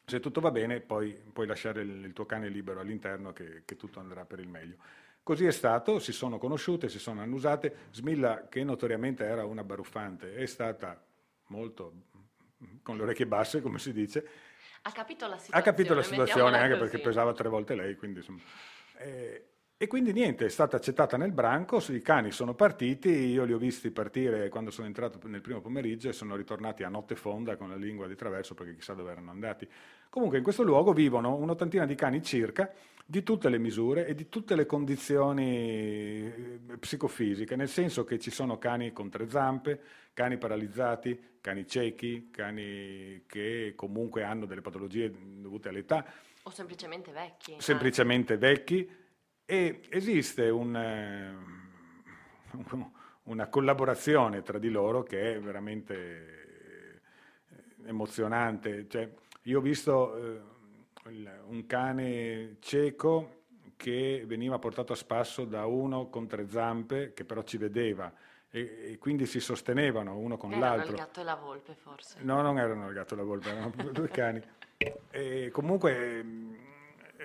[0.04, 3.76] Se tutto va bene, poi puoi lasciare il, il tuo cane libero all'interno, che, che
[3.76, 4.76] tutto andrà per il meglio.
[5.22, 7.88] Così è stato, si sono conosciute, si sono annusate.
[7.92, 11.00] Smilla, che notoriamente era una baruffante, è stata
[11.48, 11.92] molto
[12.83, 14.27] con le orecchie basse, come si dice,
[14.83, 15.59] Ha capito la situazione.
[15.61, 16.90] ha capito la situazione anche così.
[16.90, 18.40] perché pesava tre volte lei, quindi insomma.
[18.99, 19.47] Eh,
[19.81, 23.59] e quindi niente, è stata accettata nel branco, i cani sono partiti, io li ho
[23.59, 27.69] visti partire quando sono entrato nel primo pomeriggio e sono ritornati a notte fonda con
[27.69, 29.69] la lingua di traverso perché chissà dove erano andati.
[30.11, 32.73] Comunque in questo luogo vivono un'ottantina di cani circa,
[33.07, 38.33] di tutte le misure e di tutte le condizioni eh, psicofisiche, nel senso che ci
[38.33, 39.81] sono cani con tre zampe,
[40.12, 46.05] cani paralizzati, cani ciechi, cani che comunque hanno delle patologie dovute all'età,
[46.43, 47.55] O semplicemente vecchi.
[47.59, 49.07] semplicemente vecchi
[49.50, 51.34] e esiste un, eh,
[52.52, 52.90] un-
[53.28, 55.94] una collaborazione tra di loro che è veramente
[57.84, 58.87] eh, emozionante.
[58.88, 59.11] Cioè,
[59.44, 60.40] io ho visto eh,
[61.46, 63.44] un cane cieco
[63.76, 68.12] che veniva portato a spasso da uno con tre zampe che però ci vedeva
[68.50, 70.90] e, e quindi si sostenevano uno con Erano l'altro.
[70.92, 72.18] il gatto e la volpe, forse.
[72.20, 74.42] No, non erano il gatto e la volpe, erano due cani.
[75.11, 76.22] E comunque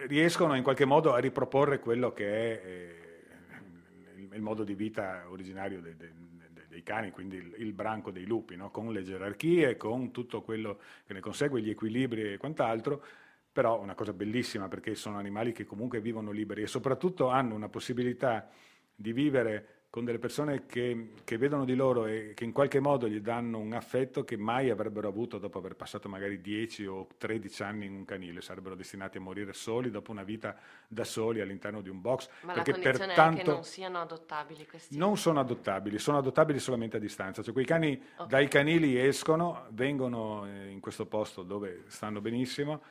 [0.08, 5.82] riescono in qualche modo a riproporre quello che è eh, il, modo di vita originario
[5.82, 6.12] de- de-
[6.51, 8.71] de- dei cani, quindi il, il branco dei lupi, no?
[8.71, 13.03] con le gerarchie, con tutto quello che ne consegue, gli equilibri e quant'altro,
[13.51, 17.69] però una cosa bellissima perché sono animali che comunque vivono liberi e soprattutto hanno una
[17.69, 18.49] possibilità
[18.95, 23.08] di vivere con delle persone che, che vedono di loro e che in qualche modo
[23.08, 27.62] gli danno un affetto che mai avrebbero avuto dopo aver passato magari 10 o 13
[27.62, 30.56] anni in un canile, sarebbero destinati a morire soli dopo una vita
[30.88, 32.27] da soli all'interno di un box.
[32.41, 34.97] Ma la perché condizione è pertanto che non siano adottabili questi.
[34.97, 37.43] non sono adottabili, sono adottabili solamente a distanza.
[37.43, 38.27] Cioè quei cani Ok.
[38.29, 42.82] dai canili escono, vengono eh, in questo posto dove stanno benissimo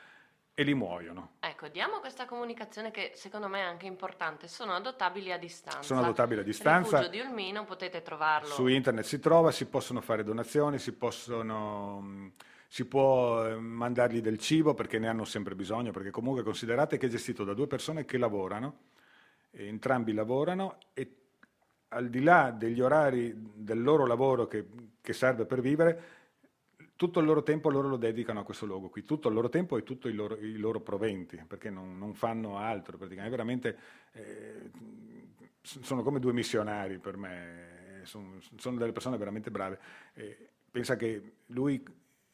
[0.54, 1.36] e li muoiono.
[1.40, 4.48] Ecco, diamo questa comunicazione che secondo me è anche importante.
[4.48, 5.82] Sono adottabili a distanza.
[5.82, 6.98] Sono adottabili a distanza.
[6.98, 8.48] Il rifugio di Ulmino potete trovarlo.
[8.48, 12.32] Su internet si trova, si possono fare donazioni, si, possono,
[12.68, 17.06] si può eh, mandargli del cibo perché ne hanno sempre bisogno, perché comunque considerate che
[17.06, 18.80] è gestito da due persone che lavorano,
[19.52, 21.16] entrambi lavorano e
[21.88, 24.66] al di là degli orari del loro lavoro che,
[25.00, 26.21] che serve per vivere,
[26.96, 29.76] tutto il loro tempo loro lo dedicano a questo luogo qui, tutto il loro tempo
[29.76, 33.78] e tutti i loro, i loro proventi, perché non, non, fanno altro praticamente, veramente
[34.12, 34.70] eh,
[35.61, 39.78] sono come due missionari per me, sono, sono delle persone veramente brave.
[40.14, 41.83] Eh, pensa che lui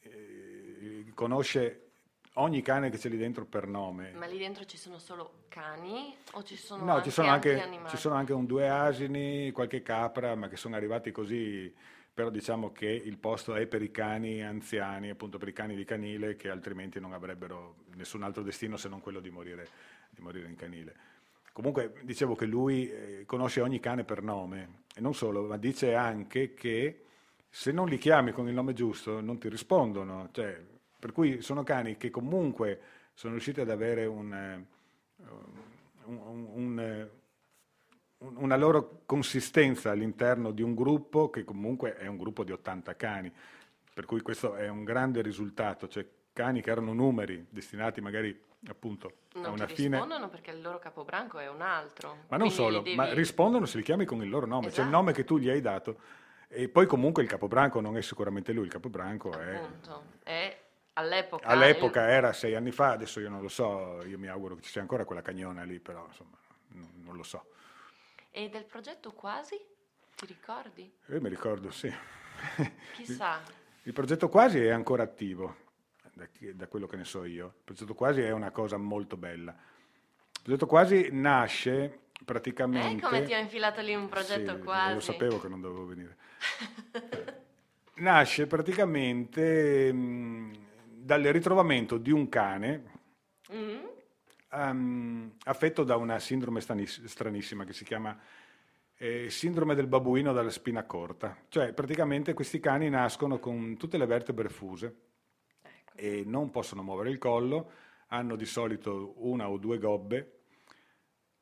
[0.00, 1.88] eh, conosce
[2.34, 4.12] ogni cane che c'è lì dentro per nome.
[4.12, 7.80] Ma lì dentro ci sono solo cani o ci sono no, anche ci sono anche,
[7.88, 11.72] ci sono anche un due asini, qualche capra, ma che sono arrivati così
[12.18, 15.84] però diciamo che il posto è per i cani anziani, appunto per i cani di
[15.84, 19.68] canile, che altrimenti non avrebbero nessun altro destino se non quello di morire,
[20.10, 20.96] di morire in canile.
[21.52, 25.94] Comunque dicevo che lui eh, conosce ogni cane per nome, e non solo, ma dice
[25.94, 27.04] anche che
[27.48, 30.60] se non li chiami con il nome giusto non ti rispondono, cioè,
[30.98, 32.80] per cui sono cani che comunque
[33.14, 34.66] sono riusciti ad avere un, eh,
[36.06, 37.08] un, un, un
[38.18, 43.32] una loro consistenza all'interno di un gruppo che comunque è un gruppo di 80 cani,
[43.94, 49.12] per cui questo è un grande risultato, cioè cani che erano numeri destinati magari appunto
[49.34, 49.96] non a una fine.
[49.96, 52.24] rispondono perché il loro capobranco è un altro.
[52.28, 52.96] Ma non solo, devi...
[52.96, 54.76] ma rispondono se li chiami con il loro nome, esatto.
[54.76, 56.00] cioè il nome che tu gli hai dato.
[56.48, 60.30] E poi comunque il capobranco non è sicuramente lui, il capobranco appunto, è...
[60.30, 60.60] è
[60.94, 61.46] all'epoca...
[61.46, 62.10] All'epoca il...
[62.10, 64.80] era sei anni fa, adesso io non lo so, io mi auguro che ci sia
[64.80, 66.36] ancora quella cagnona lì, però insomma
[66.68, 67.44] non, non lo so.
[68.38, 69.60] E del progetto Quasi?
[70.14, 70.88] Ti ricordi?
[71.06, 71.92] Io mi ricordo, sì.
[72.94, 73.42] Chissà.
[73.44, 75.56] Il, il progetto Quasi è ancora attivo,
[76.12, 76.24] da,
[76.54, 77.46] da, quello che ne so io.
[77.46, 79.50] Il progetto Quasi è una cosa molto bella.
[79.50, 83.04] Il progetto Quasi nasce praticamente...
[83.04, 84.94] Eh, come ti ho infilato lì un progetto sì, Quasi?
[84.94, 86.16] Lo sapevo che non dovevo venire.
[87.94, 92.84] nasce praticamente mh, dal ritrovamento di un cane...
[93.52, 93.87] Mm-hmm
[94.52, 98.18] um, affetto da una sindrome stranissima che si chiama
[98.98, 101.36] eh, sindrome del babuino dalla spina corta.
[101.48, 104.96] Cioè, praticamente questi cani nascono con tutte le vertebre fuse
[105.62, 105.92] ecco.
[105.96, 107.70] e non possono muovere il collo,
[108.08, 110.32] hanno di solito una o due gobbe.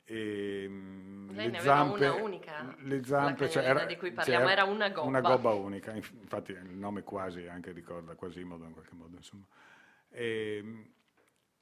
[0.04, 2.76] E, Lei le ne zampe, una unica.
[2.78, 5.08] Le zampe, cioè era, di cui parliamo era una gobba.
[5.08, 9.16] Una gobba unica, infatti il nome quasi anche ricorda Quasimodo in qualche modo.
[9.16, 9.46] Insomma.
[10.10, 10.92] E,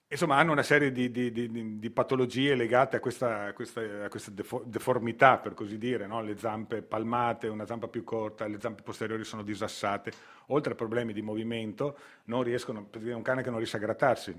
[0.07, 4.09] Insomma, hanno una serie di, di, di, di patologie legate a questa, a questa, a
[4.09, 4.31] questa
[4.65, 6.23] deformità, per così dire, no?
[6.23, 10.13] le zampe palmate, una zampa più corta, le zampe posteriori sono disassate,
[10.49, 13.81] oltre a problemi di movimento, non riescono, per dire un cane che non riesce a
[13.81, 14.35] grattarsi,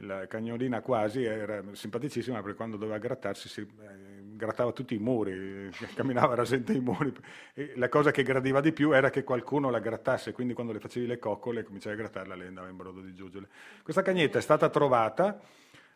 [0.00, 5.70] la cagnolina quasi era simpaticissima perché quando doveva grattarsi si eh, grattava tutti i muri,
[5.96, 7.12] camminava rasente i muri.
[7.54, 10.80] E la cosa che gradiva di più era che qualcuno la grattasse, quindi quando le
[10.80, 13.48] facevi le coccole cominciavi a grattarla lei andava in brodo di giuggiole.
[13.82, 15.40] Questa cagnetta è stata trovata,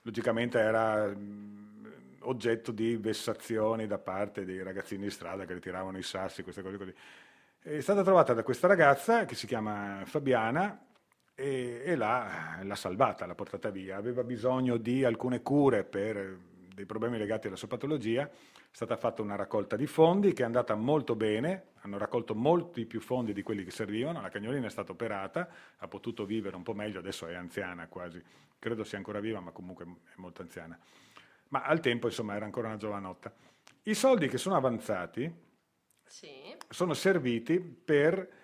[0.02, 6.02] logicamente era mh, oggetto di vessazioni da parte dei ragazzini di strada che ritiravano i
[6.02, 6.94] sassi, queste cose così.
[7.62, 10.82] È stata trovata da questa ragazza che si chiama Fabiana
[11.34, 13.96] e, e l'ha, l'ha, salvata, l'ha portata via.
[13.96, 16.48] Aveva bisogno di alcune cure per
[16.80, 18.30] dei problemi legati alla sua patologia, è
[18.70, 23.00] stata fatta una raccolta di fondi che è andata molto bene, hanno raccolto molti più
[23.00, 26.72] fondi di quelli che servivano, la cagnolina è stata operata, ha potuto vivere un po'
[26.72, 28.22] meglio, adesso è anziana quasi,
[28.58, 30.78] credo sia ancora viva ma comunque è molto anziana.
[31.48, 33.32] Ma al tempo insomma era ancora una giovanotta.
[33.82, 35.30] I soldi che sono avanzati
[36.04, 36.56] sì.
[36.68, 38.38] sono serviti per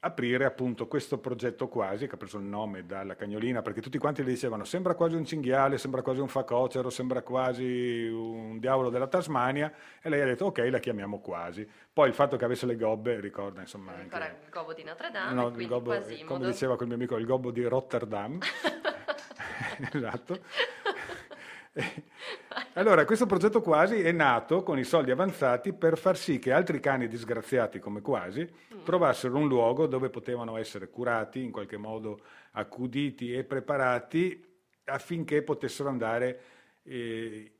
[0.00, 4.22] aprire appunto questo progetto quasi, che ha preso il nome dalla cagnolina, perché tutti quanti
[4.22, 9.08] le dicevano sembra quasi un cinghiale, sembra quasi un facocero, sembra quasi un diavolo della
[9.08, 11.68] Tasmania, e lei ha detto ok, la chiamiamo quasi.
[11.92, 13.92] Poi il fatto che avesse le gobbe ricorda insomma...
[13.92, 17.26] Anche, il gobbo di Notre Dame, no, il gobbo, come diceva quel mio amico, il
[17.26, 18.38] gobbo di Rotterdam.
[19.92, 20.38] esatto.
[22.74, 26.80] Allora, questo progetto quasi è nato con i soldi avanzati per far sì che altri
[26.80, 28.84] cani disgraziati come quasi mm.
[28.84, 32.20] trovassero un luogo dove potevano essere curati, in qualche modo
[32.52, 34.44] accuditi e preparati
[34.84, 36.40] affinché potessero andare
[36.82, 37.52] eh,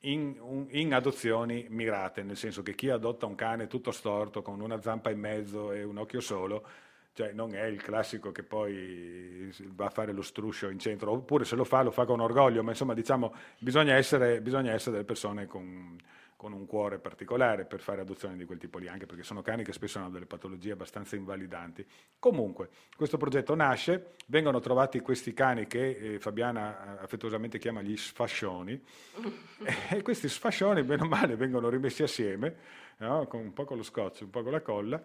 [0.00, 4.80] in, in, adozioni mirate, nel senso che chi adotta un cane tutto storto con una
[4.80, 6.66] zampa in mezzo e un occhio solo
[7.12, 11.44] cioè non è il classico che poi va a fare lo struscio in centro, oppure
[11.44, 15.04] se lo fa lo fa con orgoglio, ma insomma diciamo bisogna essere, bisogna essere delle
[15.04, 15.98] persone con
[16.40, 19.62] con un cuore particolare per fare adozioni di quel tipo lì, anche perché sono cani
[19.62, 21.84] che spesso hanno delle patologie abbastanza invalidanti.
[22.18, 27.94] Comunque, questo progetto nasce, vengono trovati questi cani che eh, Fabiana eh, affettuosamente chiama gli
[27.94, 28.82] sfascioni,
[29.90, 32.56] e questi sfascioni, bene o male, vengono rimessi assieme,
[33.00, 33.26] no?
[33.26, 35.02] con, un po' con lo scotch, un po' con la colla,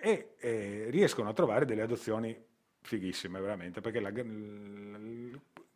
[0.00, 2.36] e eh, riescono a trovare delle adozioni
[2.80, 4.10] fighissime, veramente, perché la,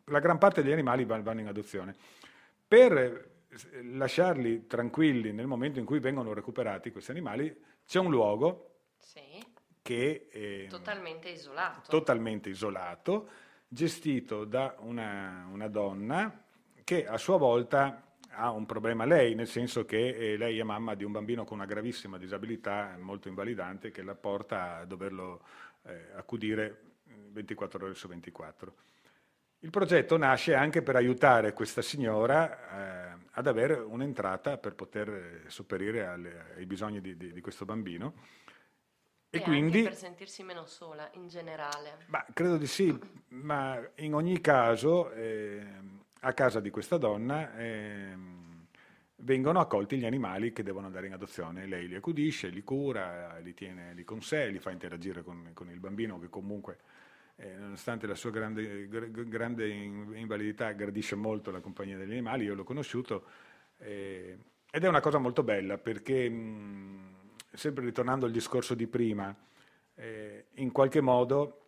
[0.05, 1.95] la, gran parte degli animali vanno in adozione.
[2.67, 3.31] Per
[3.83, 7.55] lasciarli tranquilli nel momento in cui vengono recuperati questi animali,
[7.85, 9.21] c'è un luogo Sì,
[9.81, 11.89] che è totalmente isolato.
[11.89, 13.29] totalmente isolato,
[13.67, 16.43] gestito da una, una donna
[16.83, 20.95] che a sua volta ha un problema lei, nel senso che eh, lei è mamma
[20.95, 25.41] di un bambino con una gravissima disabilità molto invalidante che la porta a doverlo
[25.83, 26.81] eh, accudire
[27.31, 28.73] 24 ore su 24.
[29.59, 35.49] Il progetto nasce anche per aiutare questa signora eh, ad avere un'entrata per poter eh,
[35.49, 38.13] sopperire alle- ai bisogni di, di- di questo bambino.
[39.29, 41.97] E, E quindi, per sentirsi meno sola in generale.
[42.07, 42.95] ma credo di sì,
[43.29, 45.65] ma in ogni caso eh,
[46.25, 48.67] a casa di questa donna ehm,
[49.17, 51.65] vengono accolti gli animali che devono andare in adozione.
[51.65, 55.69] Lei li accudisce, li cura, li tiene lì con sé, li fa interagire con, con
[55.69, 56.79] il bambino che comunque,
[57.35, 62.45] eh, nonostante la sua grande, gr- grande in- invalidità, gradisce molto la compagnia degli animali.
[62.45, 63.25] Io l'ho conosciuto
[63.79, 64.37] eh,
[64.71, 67.15] ed è una cosa molto bella perché, mh,
[67.51, 69.35] sempre ritornando al discorso di prima,
[69.95, 71.65] eh, in qualche modo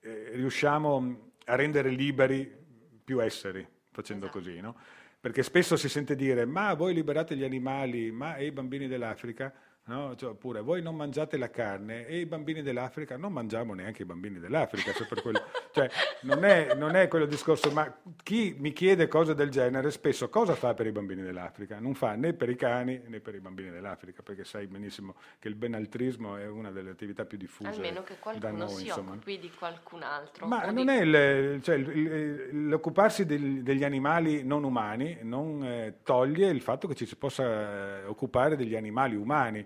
[0.00, 2.64] eh, riusciamo a rendere liberi
[3.06, 4.38] più esseri facendo Esatto.
[4.40, 4.76] così, no?
[5.20, 9.54] Perché spesso si sente dire, ma voi liberate gli animali, ma e i bambini dell'Africa?
[9.88, 10.16] No?
[10.16, 14.04] Cioè, oppure voi non mangiate la carne e i bambini dell'Africa non mangiamo neanche i
[14.04, 14.92] bambini dell'Africa.
[14.92, 15.88] cioè, per quello- cioè,
[16.22, 20.56] non, è, non è quello discorso, ma chi mi chiede cose del genere spesso cosa
[20.56, 21.78] fa per i bambini dell'Africa?
[21.78, 25.46] Non fa né per i cani né per i bambini dell'Africa, perché sai benissimo che
[25.46, 28.68] il benaltrismo è una delle attività più diffuse Almeno che qualcuno noi.
[28.70, 29.10] si insomma.
[29.12, 30.48] occupi di qualcun altro.
[30.48, 35.62] Ma non di- è il- cioè, il- il- l'occuparsi del- degli animali non umani non
[35.62, 39.64] eh, toglie il fatto che ci si possa eh, occupare degli animali umani.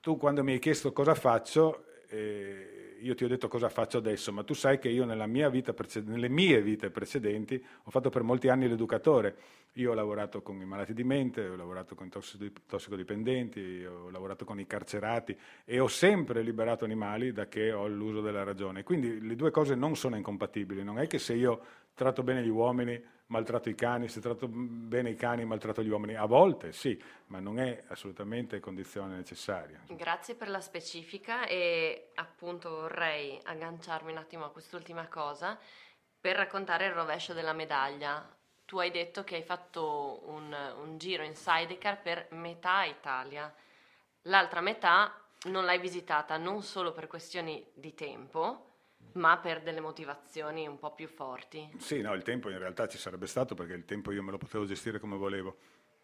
[0.00, 4.32] Tu quando mi hai chiesto cosa faccio, eh, io ti ho detto cosa faccio adesso,
[4.32, 8.68] ma tu sai che io vita nelle mie vite precedenti ho fatto per molti anni
[8.68, 9.36] l'educatore.
[9.74, 12.10] Io ho lavorato con i malati di mente, ho lavorato con i
[12.66, 18.20] tossicodipendenti, ho lavorato con i carcerati e ho sempre liberato animali da che ho l'uso
[18.20, 18.82] della ragione.
[18.82, 20.82] Quindi le due cose non sono incompatibili.
[20.82, 21.60] Non è che se io
[21.94, 26.14] tratto bene gli uomini, maltratto i cani, se tratto bene i cani, maltratto gli uomini.
[26.14, 29.82] A volte sì, ma non è assolutamente condizione necessaria.
[29.88, 35.58] Grazie per la specifica e appunto vorrei agganciarmi un attimo a quest'ultima cosa
[36.20, 38.36] per raccontare il rovescio della medaglia.
[38.64, 43.52] Tu hai detto che hai fatto un, un giro in sidecar per metà Italia.
[44.22, 48.67] L'altra metà non l'hai visitata non solo per questioni di tempo,
[49.12, 51.68] ma per delle motivazioni un po' più forti.
[51.78, 54.38] Sì, no, il tempo in realtà ci sarebbe stato perché il tempo io me lo
[54.38, 55.56] potevo gestire come volevo.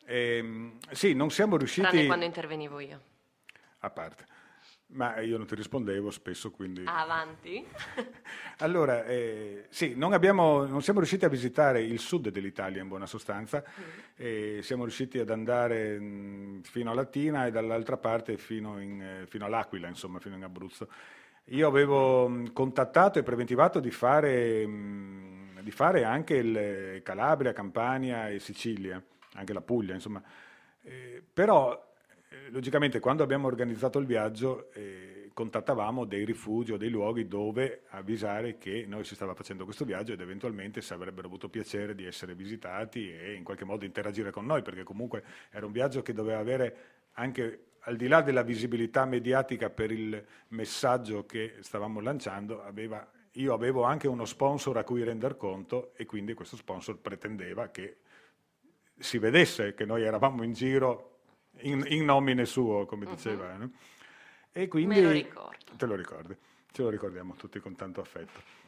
[0.07, 1.87] Ehm, sì, non siamo riusciti...
[1.87, 3.01] Tranne quando intervenivo io.
[3.79, 4.27] A parte.
[4.87, 6.85] Ma io non ti rispondevo spesso, quindi...
[6.87, 7.67] Avanti.
[8.59, 13.07] Allora, eh, sì, non, abbiamo- non siamo riusciti a visitare il sud dell'Italia in buona
[13.07, 13.65] sostanza,
[14.15, 19.27] e siamo riusciti ad andare mh, fino a Latina e dall'altra parte fino, in, eh,
[19.27, 20.89] fino all'Aquila, insomma, fino in Abruzzo.
[21.49, 28.39] Io avevo mh, contattato e preventivato di fare, mh, di fare anche Calabria, Campania e
[28.39, 29.03] Sicilia,
[29.35, 30.23] anche la Puglia, insomma.
[30.81, 31.95] Eh, però,
[32.31, 37.83] eh, logicamente, quando abbiamo organizzato il viaggio, eh, contattavamo dei rifugi o dei luoghi dove
[37.89, 42.07] avvisare che noi si stava facendo questo viaggio ed eventualmente se avrebbero avuto piacere di
[42.07, 46.13] essere visitati e in qualche modo interagire con noi, perché comunque era un viaggio che
[46.15, 46.77] doveva avere
[47.15, 53.53] anche al di là della visibilità mediatica per il messaggio che stavamo lanciando, aveva- io
[53.53, 57.99] avevo anche uno sponsor a cui render conto e quindi questo sponsor pretendeva che
[58.97, 61.11] si vedesse che noi eravamo in giro
[61.61, 63.55] in, in nomine suo, come diceva.
[63.57, 63.73] no?
[64.53, 65.77] E quindi, Me lo ricordo.
[65.77, 66.37] Te lo ricordi,
[66.71, 68.63] ce lo ricordiamo tutti con tanto affetto.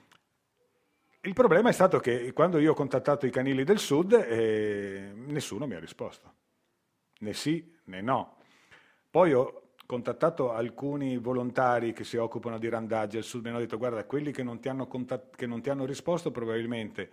[1.21, 5.67] Il problema è stato che quando io ho contattato i canili del sud, eh, nessuno
[5.67, 6.35] mi ha risposto,
[7.21, 8.37] né sì né no.
[9.17, 13.79] Poi ho contattato alcuni volontari che si occupano di randaggi al sud, mi hanno detto
[13.79, 17.11] guarda, quelli che non ti hanno, contat- che non ti hanno risposto probabilmente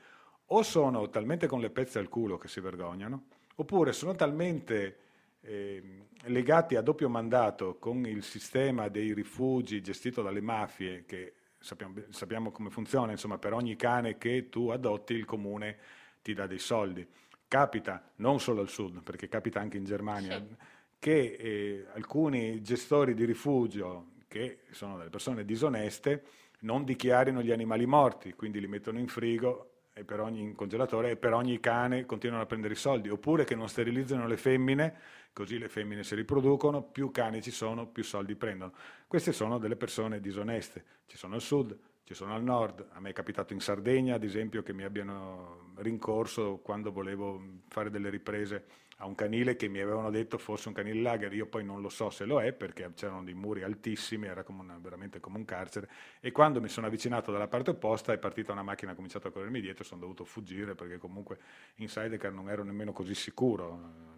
[0.48, 4.98] o sono talmente con le pezze al culo che si vergognano, oppure sono talmente
[5.40, 11.94] eh, legati a doppio mandato con il sistema dei rifugi gestito dalle mafie, che sappiamo,
[12.10, 15.78] sappiamo come funziona, insomma, per ogni cane che tu adotti il comune
[16.22, 17.08] ti dà dei soldi.
[17.48, 20.56] capita non solo al sud, perché capita anche in Germania, Sì.
[21.04, 26.24] Che eh, alcuni gestori di rifugio, che sono delle persone disoneste,
[26.62, 31.16] non dichiarino gli animali morti, quindi li mettono in frigo e per ogni congelatore e
[31.18, 34.96] per ogni cane continuano a prendere i soldi, oppure che non sterilizzano le femmine,
[35.34, 38.72] così le femmine si riproducono, più cani ci sono, più soldi prendono.
[39.06, 43.10] Queste sono delle persone disoneste, ci sono al sud, ci sono al nord, a me
[43.10, 48.66] è capitato in Sardegna ad esempio che mi abbiano rincorso quando volevo fare delle riprese
[49.04, 51.90] a un canile che mi avevano detto fosse un canile lager, io poi non lo
[51.90, 55.46] so se lo è perché c'erano dei muri altissimi, era come una- veramente come un
[55.46, 55.90] carcere
[56.22, 59.32] e quando mi sono avvicinato dalla parte opposta è partita una macchina, ha cominciato a
[59.32, 61.38] corrermi dietro sono dovuto fuggire perché comunque
[61.76, 64.12] in Sidecar non ero nemmeno così sicuro.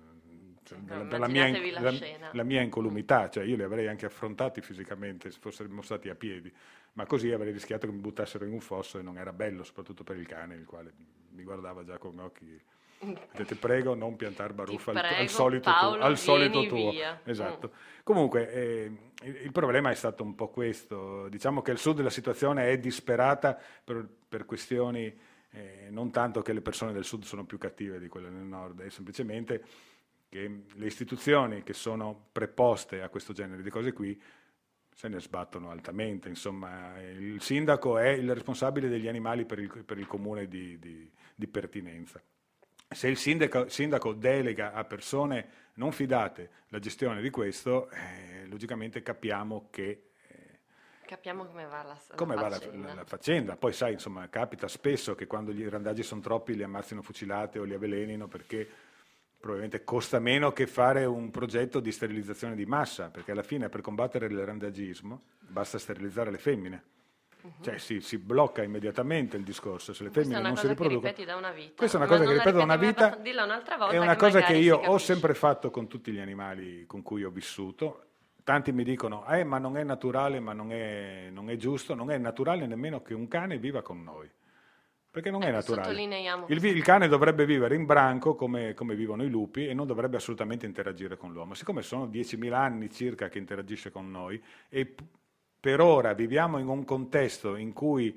[0.63, 1.89] Cioè, No, della- della mia, la la-
[2.31, 6.51] la mia incolumità, cioè io li avrei anche affrontati fisicamente se fossimo stati a piedi,
[6.93, 10.03] ma così avrei rischiato che mi buttassero in un fosso e non era bello, soprattutto
[10.03, 10.91] per il cane, il quale
[11.31, 12.59] mi guardava già con occhi.
[12.97, 16.05] Ti prego, non piantare baruffa al, al solito Paolo, tuo.
[16.05, 16.91] Al solito tuo.
[17.23, 17.71] Esatto.
[18.03, 18.91] Comunque, eh,
[19.23, 21.27] il, il problema è stato un po' questo.
[21.29, 25.13] Diciamo che al sud la situazione è disperata per, per questioni
[25.51, 28.81] eh, non tanto che le persone del sud sono più cattive di quelle del nord,
[28.81, 29.63] è semplicemente
[30.27, 34.21] che le istituzioni che sono preposte a questo genere di cose qui
[34.93, 36.29] se ne sbattono altamente.
[36.29, 41.09] Insomma, il sindaco è il responsabile degli animali per il, per il comune di, di-
[41.35, 42.21] di pertinenza.
[42.87, 49.01] Se il sindaco, sindaco delega a persone non fidate la gestione di questo, eh, logicamente
[49.01, 50.01] capiamo che
[51.05, 52.87] Capiamo come va la, come la, faccenda.
[52.87, 53.55] la- la faccenda.
[53.57, 57.63] Poi sai, insomma, capita spesso che quando gli randaggi sono troppi li ammazzino fucilate o
[57.63, 58.67] li avvelenino perché
[59.37, 63.81] probabilmente costa meno che fare un progetto di sterilizzazione di massa, perché alla fine per
[63.81, 66.83] combattere il randaggismo basta sterilizzare le femmine.
[67.61, 70.13] Cioè si, si blocca immediatamente il discorso, se le Mhm.
[70.13, 71.11] Questa è femmine una non si cosa che riproducono.
[71.11, 71.73] ripeti da una vita.
[71.75, 73.21] Questa è una cosa che non ripeto da una vita.
[73.91, 77.23] È una cosa che io si ho sempre fatto con tutti gli animali con cui
[77.23, 78.01] ho vissuto.
[78.43, 82.11] Tanti mi dicono, eh, ma non è naturale, ma non è, non è giusto, non
[82.11, 84.29] è naturale nemmeno che un cane viva con noi.
[85.09, 86.45] Perché non è Ecco, naturale.
[86.47, 90.17] Il, il cane dovrebbe vivere in branco come, come vivono i lupi e non dovrebbe
[90.17, 91.53] assolutamente interagire con l'uomo.
[91.53, 94.93] Siccome sono 10.000 anni circa che interagisce con noi e
[95.65, 98.15] per ora viviamo in un contesto in cui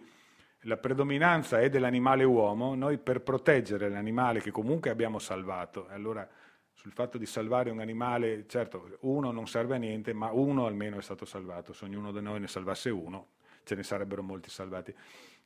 [0.64, 6.28] la predominanza è dell'animale uomo, noi per proteggere l'animale che comunque abbiamo salvato, e allora
[6.74, 10.98] sul fatto di salvare un animale, certo, uno non serve a niente, ma uno almeno
[10.98, 11.72] è stato salvato.
[11.72, 13.28] Se ognuno di noi ne salvasse uno,
[13.64, 14.94] ce ne sarebbero molti salvati.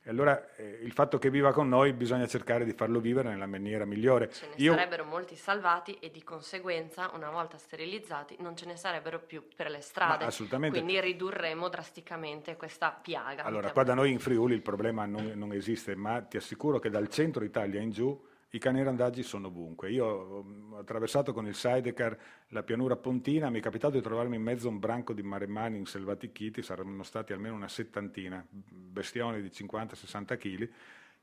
[0.05, 3.45] E allora eh, il fatto che viva con noi bisogna cercare di farlo vivere nella
[3.45, 4.29] maniera migliore.
[4.29, 8.75] Ce ne Io- sarebbero molti salvati e di conseguenza, una volta sterilizzati, non ce ne
[8.75, 10.23] sarebbero più per le strade.
[10.23, 10.77] Ma assolutamente.
[10.77, 13.43] Quindi ridurremo drasticamente questa piaga.
[13.43, 16.89] Allora, qua da noi in Friuli il problema non, non esiste, ma ti assicuro che
[16.89, 19.89] dal centro Italia in giù i cani randaggi sono ovunque.
[19.89, 22.15] Io ho attraversato con il sidecar
[22.49, 25.77] la pianura pontina, mi è capitato di trovarmi in mezzo a un branco di maremmani
[25.77, 30.69] inselvatichiti, saranno stati almeno una settantina, bestioni di 50-60 kg,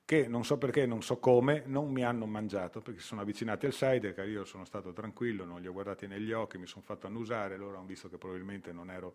[0.04, 3.66] che non so perché, non so come, non mi hanno mangiato, perché si sono avvicinati
[3.66, 7.06] al sidecar, io sono stato tranquillo, non li ho guardati negli occhi, mi sono fatto
[7.06, 9.14] annusare, loro hanno visto che probabilmente non ero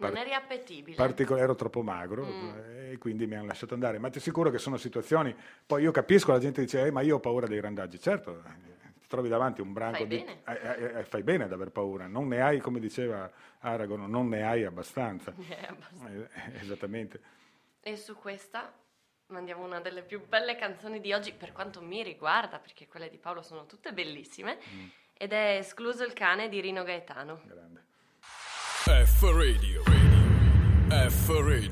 [0.00, 0.96] Non eri appetibile.
[0.96, 2.56] partico- ero troppo magro Mm.
[2.58, 3.98] eh, e quindi mi hanno lasciato andare.
[3.98, 5.34] Ma ti assicuro che sono situazioni.
[5.66, 7.98] Poi io capisco, la gente dice, "Eh, ma io ho paura dei randaggi.
[8.00, 10.16] Certo, eh, ti trovi davanti un branco Fai di.
[10.18, 10.40] bene.
[10.46, 12.06] eh, eh, eh, fai bene ad aver paura.
[12.06, 13.28] Non ne hai, come diceva
[13.60, 15.32] Aragon, non ne hai abbastanza.
[15.68, 16.28] Abbastanza.
[16.60, 17.20] Esattamente.
[17.80, 18.72] E su questa
[19.28, 23.18] mandiamo una delle più belle canzoni di oggi, per quanto mi riguarda, perché quelle di
[23.18, 24.86] Paolo sono tutte bellissime, Mm.
[25.14, 27.40] ed è Escluso il cane di Rino Gaetano.
[27.44, 27.86] Grande.
[28.86, 29.82] F Radio.
[29.84, 31.08] Radio.
[31.10, 31.70] F Radio.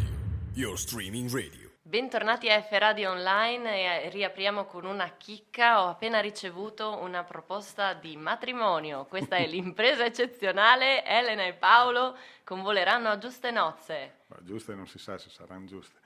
[0.55, 1.71] Your streaming radio.
[1.83, 5.83] Bentornati a F Radio Online e riapriamo con una chicca.
[5.85, 9.05] Ho appena ricevuto una proposta di matrimonio.
[9.07, 11.05] Questa è l'impresa eccezionale.
[11.05, 14.15] Elena e Paolo convoleranno a giuste nozze.
[14.27, 15.99] Ma giuste non si sa se saranno giuste.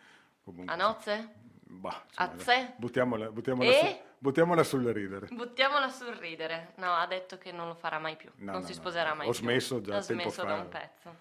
[0.44, 1.28] Comunque, A nozze?
[1.64, 2.74] Bah, A insomma, zè?
[2.76, 3.78] Buttiamola, buttiamola, E?
[3.78, 5.26] su- buttiamola sul ridere.
[5.30, 6.72] Buttiamola sul ridere.
[6.76, 8.30] No, ha detto che non lo farà mai più.
[8.36, 9.14] No, non no, si sposerà no.
[9.16, 9.40] mai Ho più.
[9.40, 11.16] smesso già tempo smesso da un pezzo.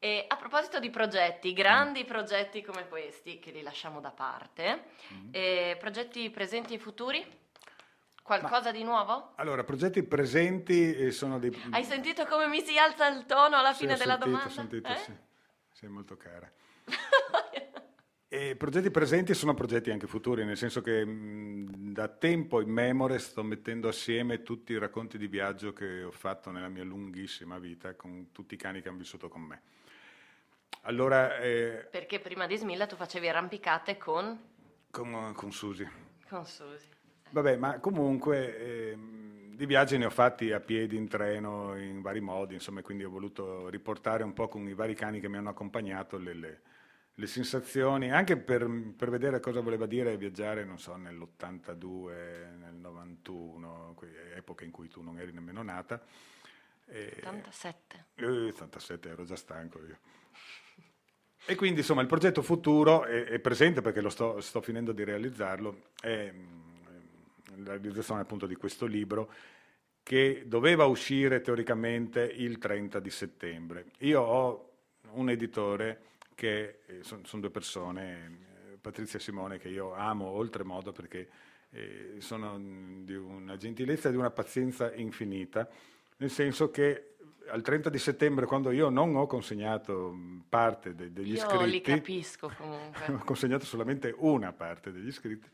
[0.00, 5.28] E a proposito di progetti, grandi progetti come questi, che li lasciamo da parte, Mm.
[5.32, 7.24] e progetti presenti e futuri?
[8.22, 9.32] Qualcosa di nuovo?
[9.36, 11.50] Allora, progetti presenti eh, sono dei...
[11.70, 14.48] Hai sentito come mi si alza il tono alla Sì, fine ho della sentito, domanda?
[14.48, 14.96] Ho sentito, Eh?
[14.98, 15.12] sì.
[15.72, 16.50] Sei molto cara.
[18.30, 23.18] E progetti presenti sono progetti anche futuri, nel senso che mh, da tempo in memoria
[23.18, 27.94] sto mettendo assieme tutti i racconti di viaggio che ho fatto nella mia lunghissima vita
[27.94, 29.62] con tutti i cani che hanno vissuto con me.
[30.82, 34.38] Allora, eh, Perché prima di Smilla tu facevi arrampicate con,
[34.90, 35.88] con, con Susi.
[36.28, 36.86] con Susi.
[37.30, 38.96] Vabbè, ma comunque
[39.58, 43.10] di viaggi ne ho fatti a piedi, in treno, in vari modi, insomma, quindi ho
[43.10, 46.60] voluto riportare un po' con i vari cani che mi hanno accompagnato le, le,
[47.18, 53.96] le sensazioni, anche per, per, vedere cosa voleva dire viaggiare, non so, nell'82, nel 91,
[54.36, 56.00] epoca in cui tu non eri nemmeno nata.
[56.86, 58.04] E, 87.
[58.14, 59.98] Eh, 87, ero già stanco io.
[61.44, 65.02] E quindi insomma il progetto futuro è, è presente perché lo sto, sto, finendo di
[65.02, 69.32] realizzarlo, è mm, la realizzazione appunto di questo libro
[70.04, 73.86] che doveva uscire teoricamente il 30 di settembre.
[73.98, 74.70] Io ho
[75.10, 76.07] un editore
[76.38, 78.38] che eh, sono son due persone,
[78.70, 81.28] eh, Patrizia e Simone, che io amo oltremodo perché
[81.70, 82.56] eh, sono
[83.02, 85.68] di una gentilezza e di una pazienza infinita,
[86.18, 87.16] nel senso che
[87.48, 90.16] al 30 di settembre, quando io non ho consegnato
[90.48, 95.08] parte de- degli io iscritti, io li capisco comunque, ho consegnato solamente una parte degli
[95.08, 95.48] iscritti,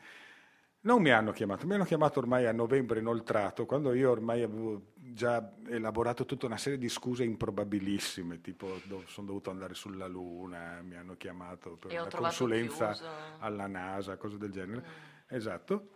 [0.85, 4.93] non mi hanno chiamato, mi hanno chiamato ormai a novembre inoltrato, quando io ormai avevo
[4.95, 10.82] già elaborato tutta una serie di scuse improbabilissime, tipo do, sono dovuto andare sulla Luna,
[10.82, 13.09] mi hanno chiamato per una consulenza chiuso.
[13.39, 14.80] alla NASA, cose del genere.
[14.80, 15.37] Mm.
[15.37, 15.89] Esatto.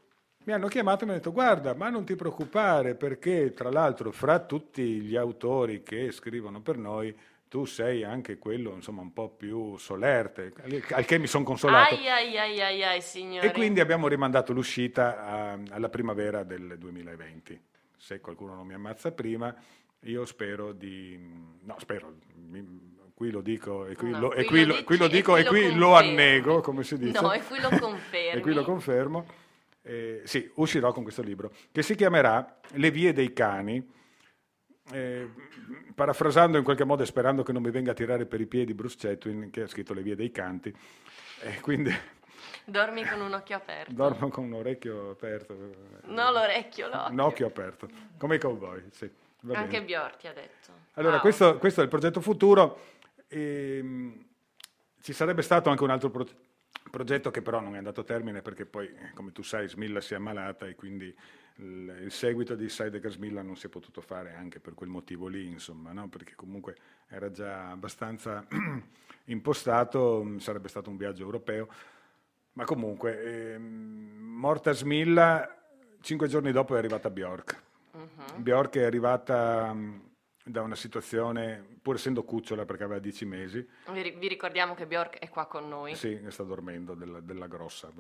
[0.44, 4.10] Mi hanno chiamato e mi hanno detto guarda, ma non ti preoccupare perché tra l'altro
[4.12, 7.14] fra tutti gli autori che scrivono per noi
[7.48, 10.52] tu sei anche quello insomma un po' più solerte,
[10.90, 11.94] al che mi sono consolato.
[11.94, 13.46] Ai, ai, ai, ai, ai, signore.
[13.46, 17.60] E quindi abbiamo rimandato l'uscita a, alla primavera del 2020.
[17.96, 19.54] Se qualcuno non mi ammazza prima,
[20.00, 21.18] io spero di...
[21.62, 24.96] no, spero, mi, qui lo dico e qui, no, lo, qui, e qui, lo, qui
[24.96, 27.20] lo, dico e qui, e lo, annego, come si dice.
[27.20, 28.38] No, e qui lo confermo.
[28.38, 29.26] e qui lo confermo.
[29.82, 33.84] Eh, sì, uscirò con questo libro, che si chiamerà Le vie dei cani,
[34.92, 35.28] eh,
[35.94, 38.74] parafrasando in qualche modo e sperando che non mi venga a tirare per i piedi
[38.74, 40.74] Bruce Chatwin, che ha scritto Le vie dei canti.
[41.42, 41.92] Eh, quindi...
[42.64, 43.92] Dormi con un occhio aperto.
[43.92, 45.54] Dormo con un orecchio aperto.
[46.04, 47.12] No, l'orecchio, l'occhio.
[47.12, 49.10] Un occhio aperto, come i cowboy, sì.
[49.52, 50.72] Anche Bjork ti ha detto.
[50.94, 51.20] Allora, wow.
[51.22, 52.80] questo, questo, è il progetto futuro.
[53.28, 54.26] E, ehm,
[55.00, 56.26] ci sarebbe stato anche un altro pro-
[56.90, 60.14] progetto che però non è andato a termine perché poi, come tu sai, Smilla si
[60.14, 61.14] è ammalata e quindi
[61.56, 65.46] il, seguito di Sidecar Smilla non si è potuto fare anche per quel motivo lì,
[65.46, 66.08] insomma, no?
[66.08, 66.76] perché comunque
[67.08, 68.46] era già abbastanza
[69.26, 71.68] impostato, sarebbe stato un viaggio europeo,
[72.52, 73.62] ma comunque, ehm,
[74.38, 75.56] morta Smilla,
[76.00, 77.62] cinque giorni dopo è arrivata Bjork.
[77.92, 78.40] Uh-huh.
[78.40, 79.74] Bjork è arrivata
[80.44, 83.66] da una situazione, pur essendo cucciola perché aveva dieci mesi.
[83.90, 85.94] Vi, vi ricordiamo che Bjork è qua con noi.
[85.94, 87.90] Sì, sta dormendo della, della grossa.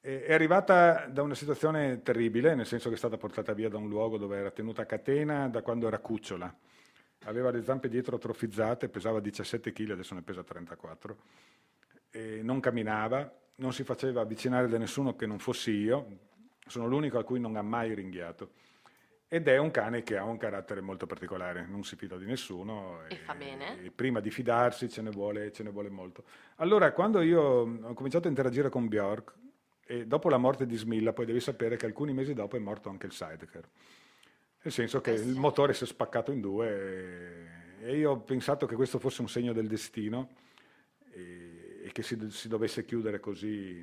[0.00, 3.88] è arrivata da una situazione terribile, nel senso che è stata portata via da un
[3.88, 6.56] luogo dove era tenuta a catena da quando era cucciola.
[7.24, 11.16] Aveva le zampe dietro atrofizzate, pesava 17 kg, adesso ne pesa 34.
[12.10, 16.06] E non camminava, non si faceva avvicinare da nessuno che non fossi io.
[16.64, 18.52] Sono l'unico a cui non ha mai ringhiato
[19.28, 23.04] ed è un cane che ha un carattere molto particolare, non si fida di nessuno.
[23.08, 23.82] E, e fa bene.
[23.82, 26.24] E prima di fidarsi ce ne, vuole, ce ne, vuole, molto.
[26.56, 29.34] Allora, quando io ho cominciato a interagire con Bjork,
[29.88, 32.88] e dopo la morte di Smilla, poi devi sapere che alcuni mesi dopo è morto
[32.88, 33.68] anche il sidecar.
[34.62, 35.28] Nel senso che eh sì.
[35.28, 39.28] il motore si è spaccato in due e, io ho pensato che questo fosse un
[39.28, 40.30] segno del destino
[41.12, 43.80] e, e che si, si dovesse chiudere così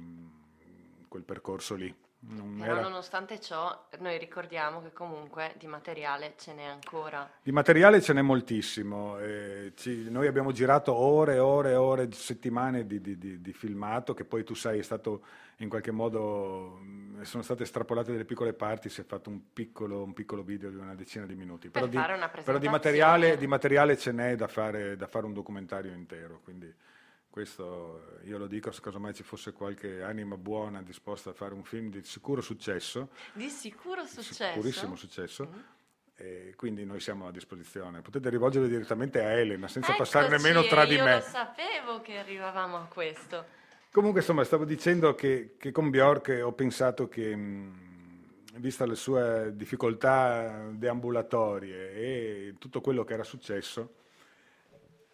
[1.08, 1.94] quel percorso lì.
[2.26, 2.82] Non Però era...
[2.82, 7.30] nonostante ciò, noi ricordiamo che comunque di materiale ce n'è ancora.
[7.42, 9.20] Di materiale ce n'è moltissimo.
[9.20, 13.54] Eh, ci, noi abbiamo girato ore e ore e ore, settimane di, di, di, di,
[13.54, 15.24] filmato, che poi tu sai è stato
[15.58, 16.80] in qualche modo,
[17.24, 20.78] sono state estrapolate delle piccole parti, si è fatto un piccolo, un piccolo video di
[20.78, 21.70] una decina di minuti.
[21.70, 25.92] Per però, però di, materiale, di materiale ce n'è da fare, da fare un documentario
[25.92, 26.40] intero.
[26.42, 26.74] Quindi,
[27.34, 31.64] questo io lo dico, se casomai ci fosse qualche anima buona disposta a fare un
[31.64, 33.10] film di sicuro successo.
[33.34, 34.54] Di sicuro successo?
[34.54, 35.48] Sicurissimo successo.
[35.52, 35.60] Mm.
[36.16, 38.04] E quindi noi siamo a disposizione.
[38.04, 41.10] Potete rivolgervi direttamente a Elena senza Eccoci, passare nemmeno tra di me.
[41.10, 43.46] Io lo sapevo che arrivavamo a questo.
[43.92, 49.54] Comunque, insomma, stavo dicendo che, che con Bjork ho pensato che, mh, vista le sue
[49.56, 54.03] difficoltà deambulatorie e tutto quello che era successo,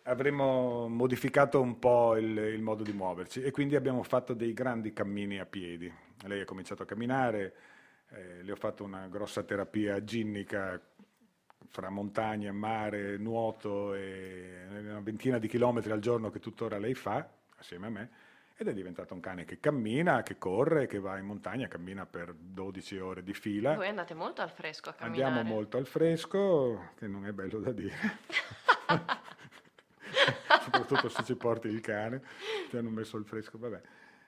[0.09, 4.91] avremmo modificato un po' il, il, modo di muoverci e quindi abbiamo fatto dei grandi
[4.91, 5.91] cammini a piedi.
[6.25, 7.53] Lei ha cominciato a camminare,
[8.09, 10.81] eh, le ho fatto una grossa terapia ginnica
[11.67, 17.29] fra montagna, mare, nuoto e una ventina di chilometri al giorno che tuttora lei fa,
[17.57, 18.09] assieme a me,
[18.57, 22.33] ed è diventato un cane che cammina, che corre, che va in montagna, cammina per
[22.33, 23.75] 12 ore di fila.
[23.75, 25.31] Voi andate molto al fresco a camminare.
[25.31, 27.95] Andiamo molto al fresco, che non è bello da dire.
[30.63, 32.21] soprattutto se ci porti il cane,
[32.69, 33.81] ti hanno messo il fresco, vabbè.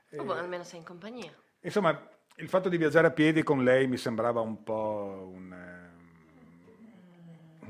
[0.10, 1.32] E, oh, boh, almeno sei in compagnia.
[1.62, 5.90] Insomma, il fatto di viaggiare a piedi con lei mi sembrava un po' un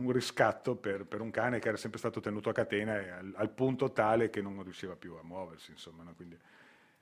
[0.01, 3.49] un riscatto per, per, un cane che era sempre stato tenuto a catena al, al
[3.51, 6.13] punto tale che non riusciva più a muoversi, insomma, no?
[6.15, 6.37] Quindi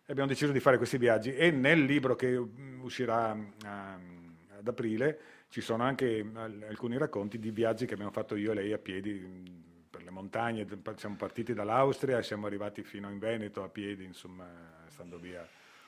[0.07, 5.19] abbiamo deciso di fare questi viaggi e nel libro che mm, uscirà um, ad aprile
[5.49, 6.25] ci sono anche
[6.67, 9.45] alcuni racconti di viaggi che abbiamo fatto io e lei a piedi mm,
[10.09, 14.45] le montagne, siamo partiti dall'Austria e siamo arrivati fino in Veneto a piedi, insomma,
[14.87, 15.47] stando via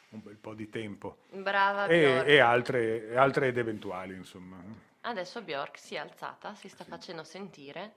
[0.09, 1.17] un bel po' di tempo.
[1.31, 4.57] Brava e, e, altre, altre ed eventuali, insomma.
[5.01, 6.89] Adesso Bjork si è alzata, si sta sì.
[6.89, 7.95] facendo sentire.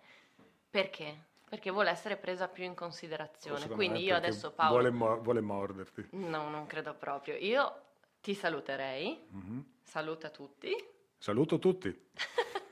[0.71, 1.33] Perché?
[1.49, 3.69] Perché vuole essere presa più in considerazione.
[3.69, 4.73] Quindi io adesso Paolo...
[4.73, 6.09] Vuole, mo- vuole, morderti.
[6.13, 7.37] No, non credo proprio.
[7.37, 7.81] Io
[8.21, 9.27] ti saluterei.
[9.35, 9.61] Mm-hmm.
[9.83, 10.75] Saluta tutti.
[11.19, 12.09] Saluto tutti.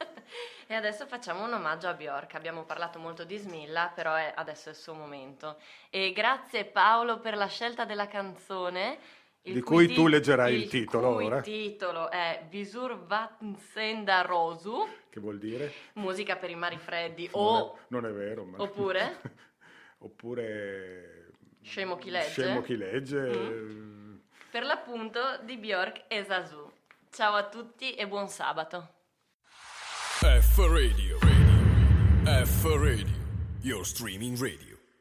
[0.66, 2.34] e adesso facciamo un omaggio a Bjork.
[2.34, 5.58] Abbiamo parlato molto di Smilla, però è, adesso è il suo momento.
[5.90, 8.98] E grazie Paolo per la scelta della canzone
[9.42, 11.38] di cui, cui tu leggerai il, il titolo ora.
[11.38, 14.88] Il titolo è Visur Vatsenda Rosu.
[15.10, 15.72] Che vuol dire?
[15.94, 17.28] Musica per i mari freddi.
[17.34, 17.74] Non, o...
[17.74, 18.44] è, non è vero.
[18.44, 18.62] Ma...
[18.62, 19.20] Oppure?
[19.98, 21.30] oppure...
[21.60, 22.30] Scemo chi legge.
[22.30, 23.20] Scemo chi legge.
[23.20, 24.16] Mm.
[24.50, 26.70] Per l'appunto di Bjork e Zazu.
[27.10, 29.00] Ciao a tutti e buon sabato.
[30.24, 31.18] F Radio.
[31.18, 31.18] radio.
[32.26, 33.06] F Radio.
[33.62, 34.71] Your streaming radio.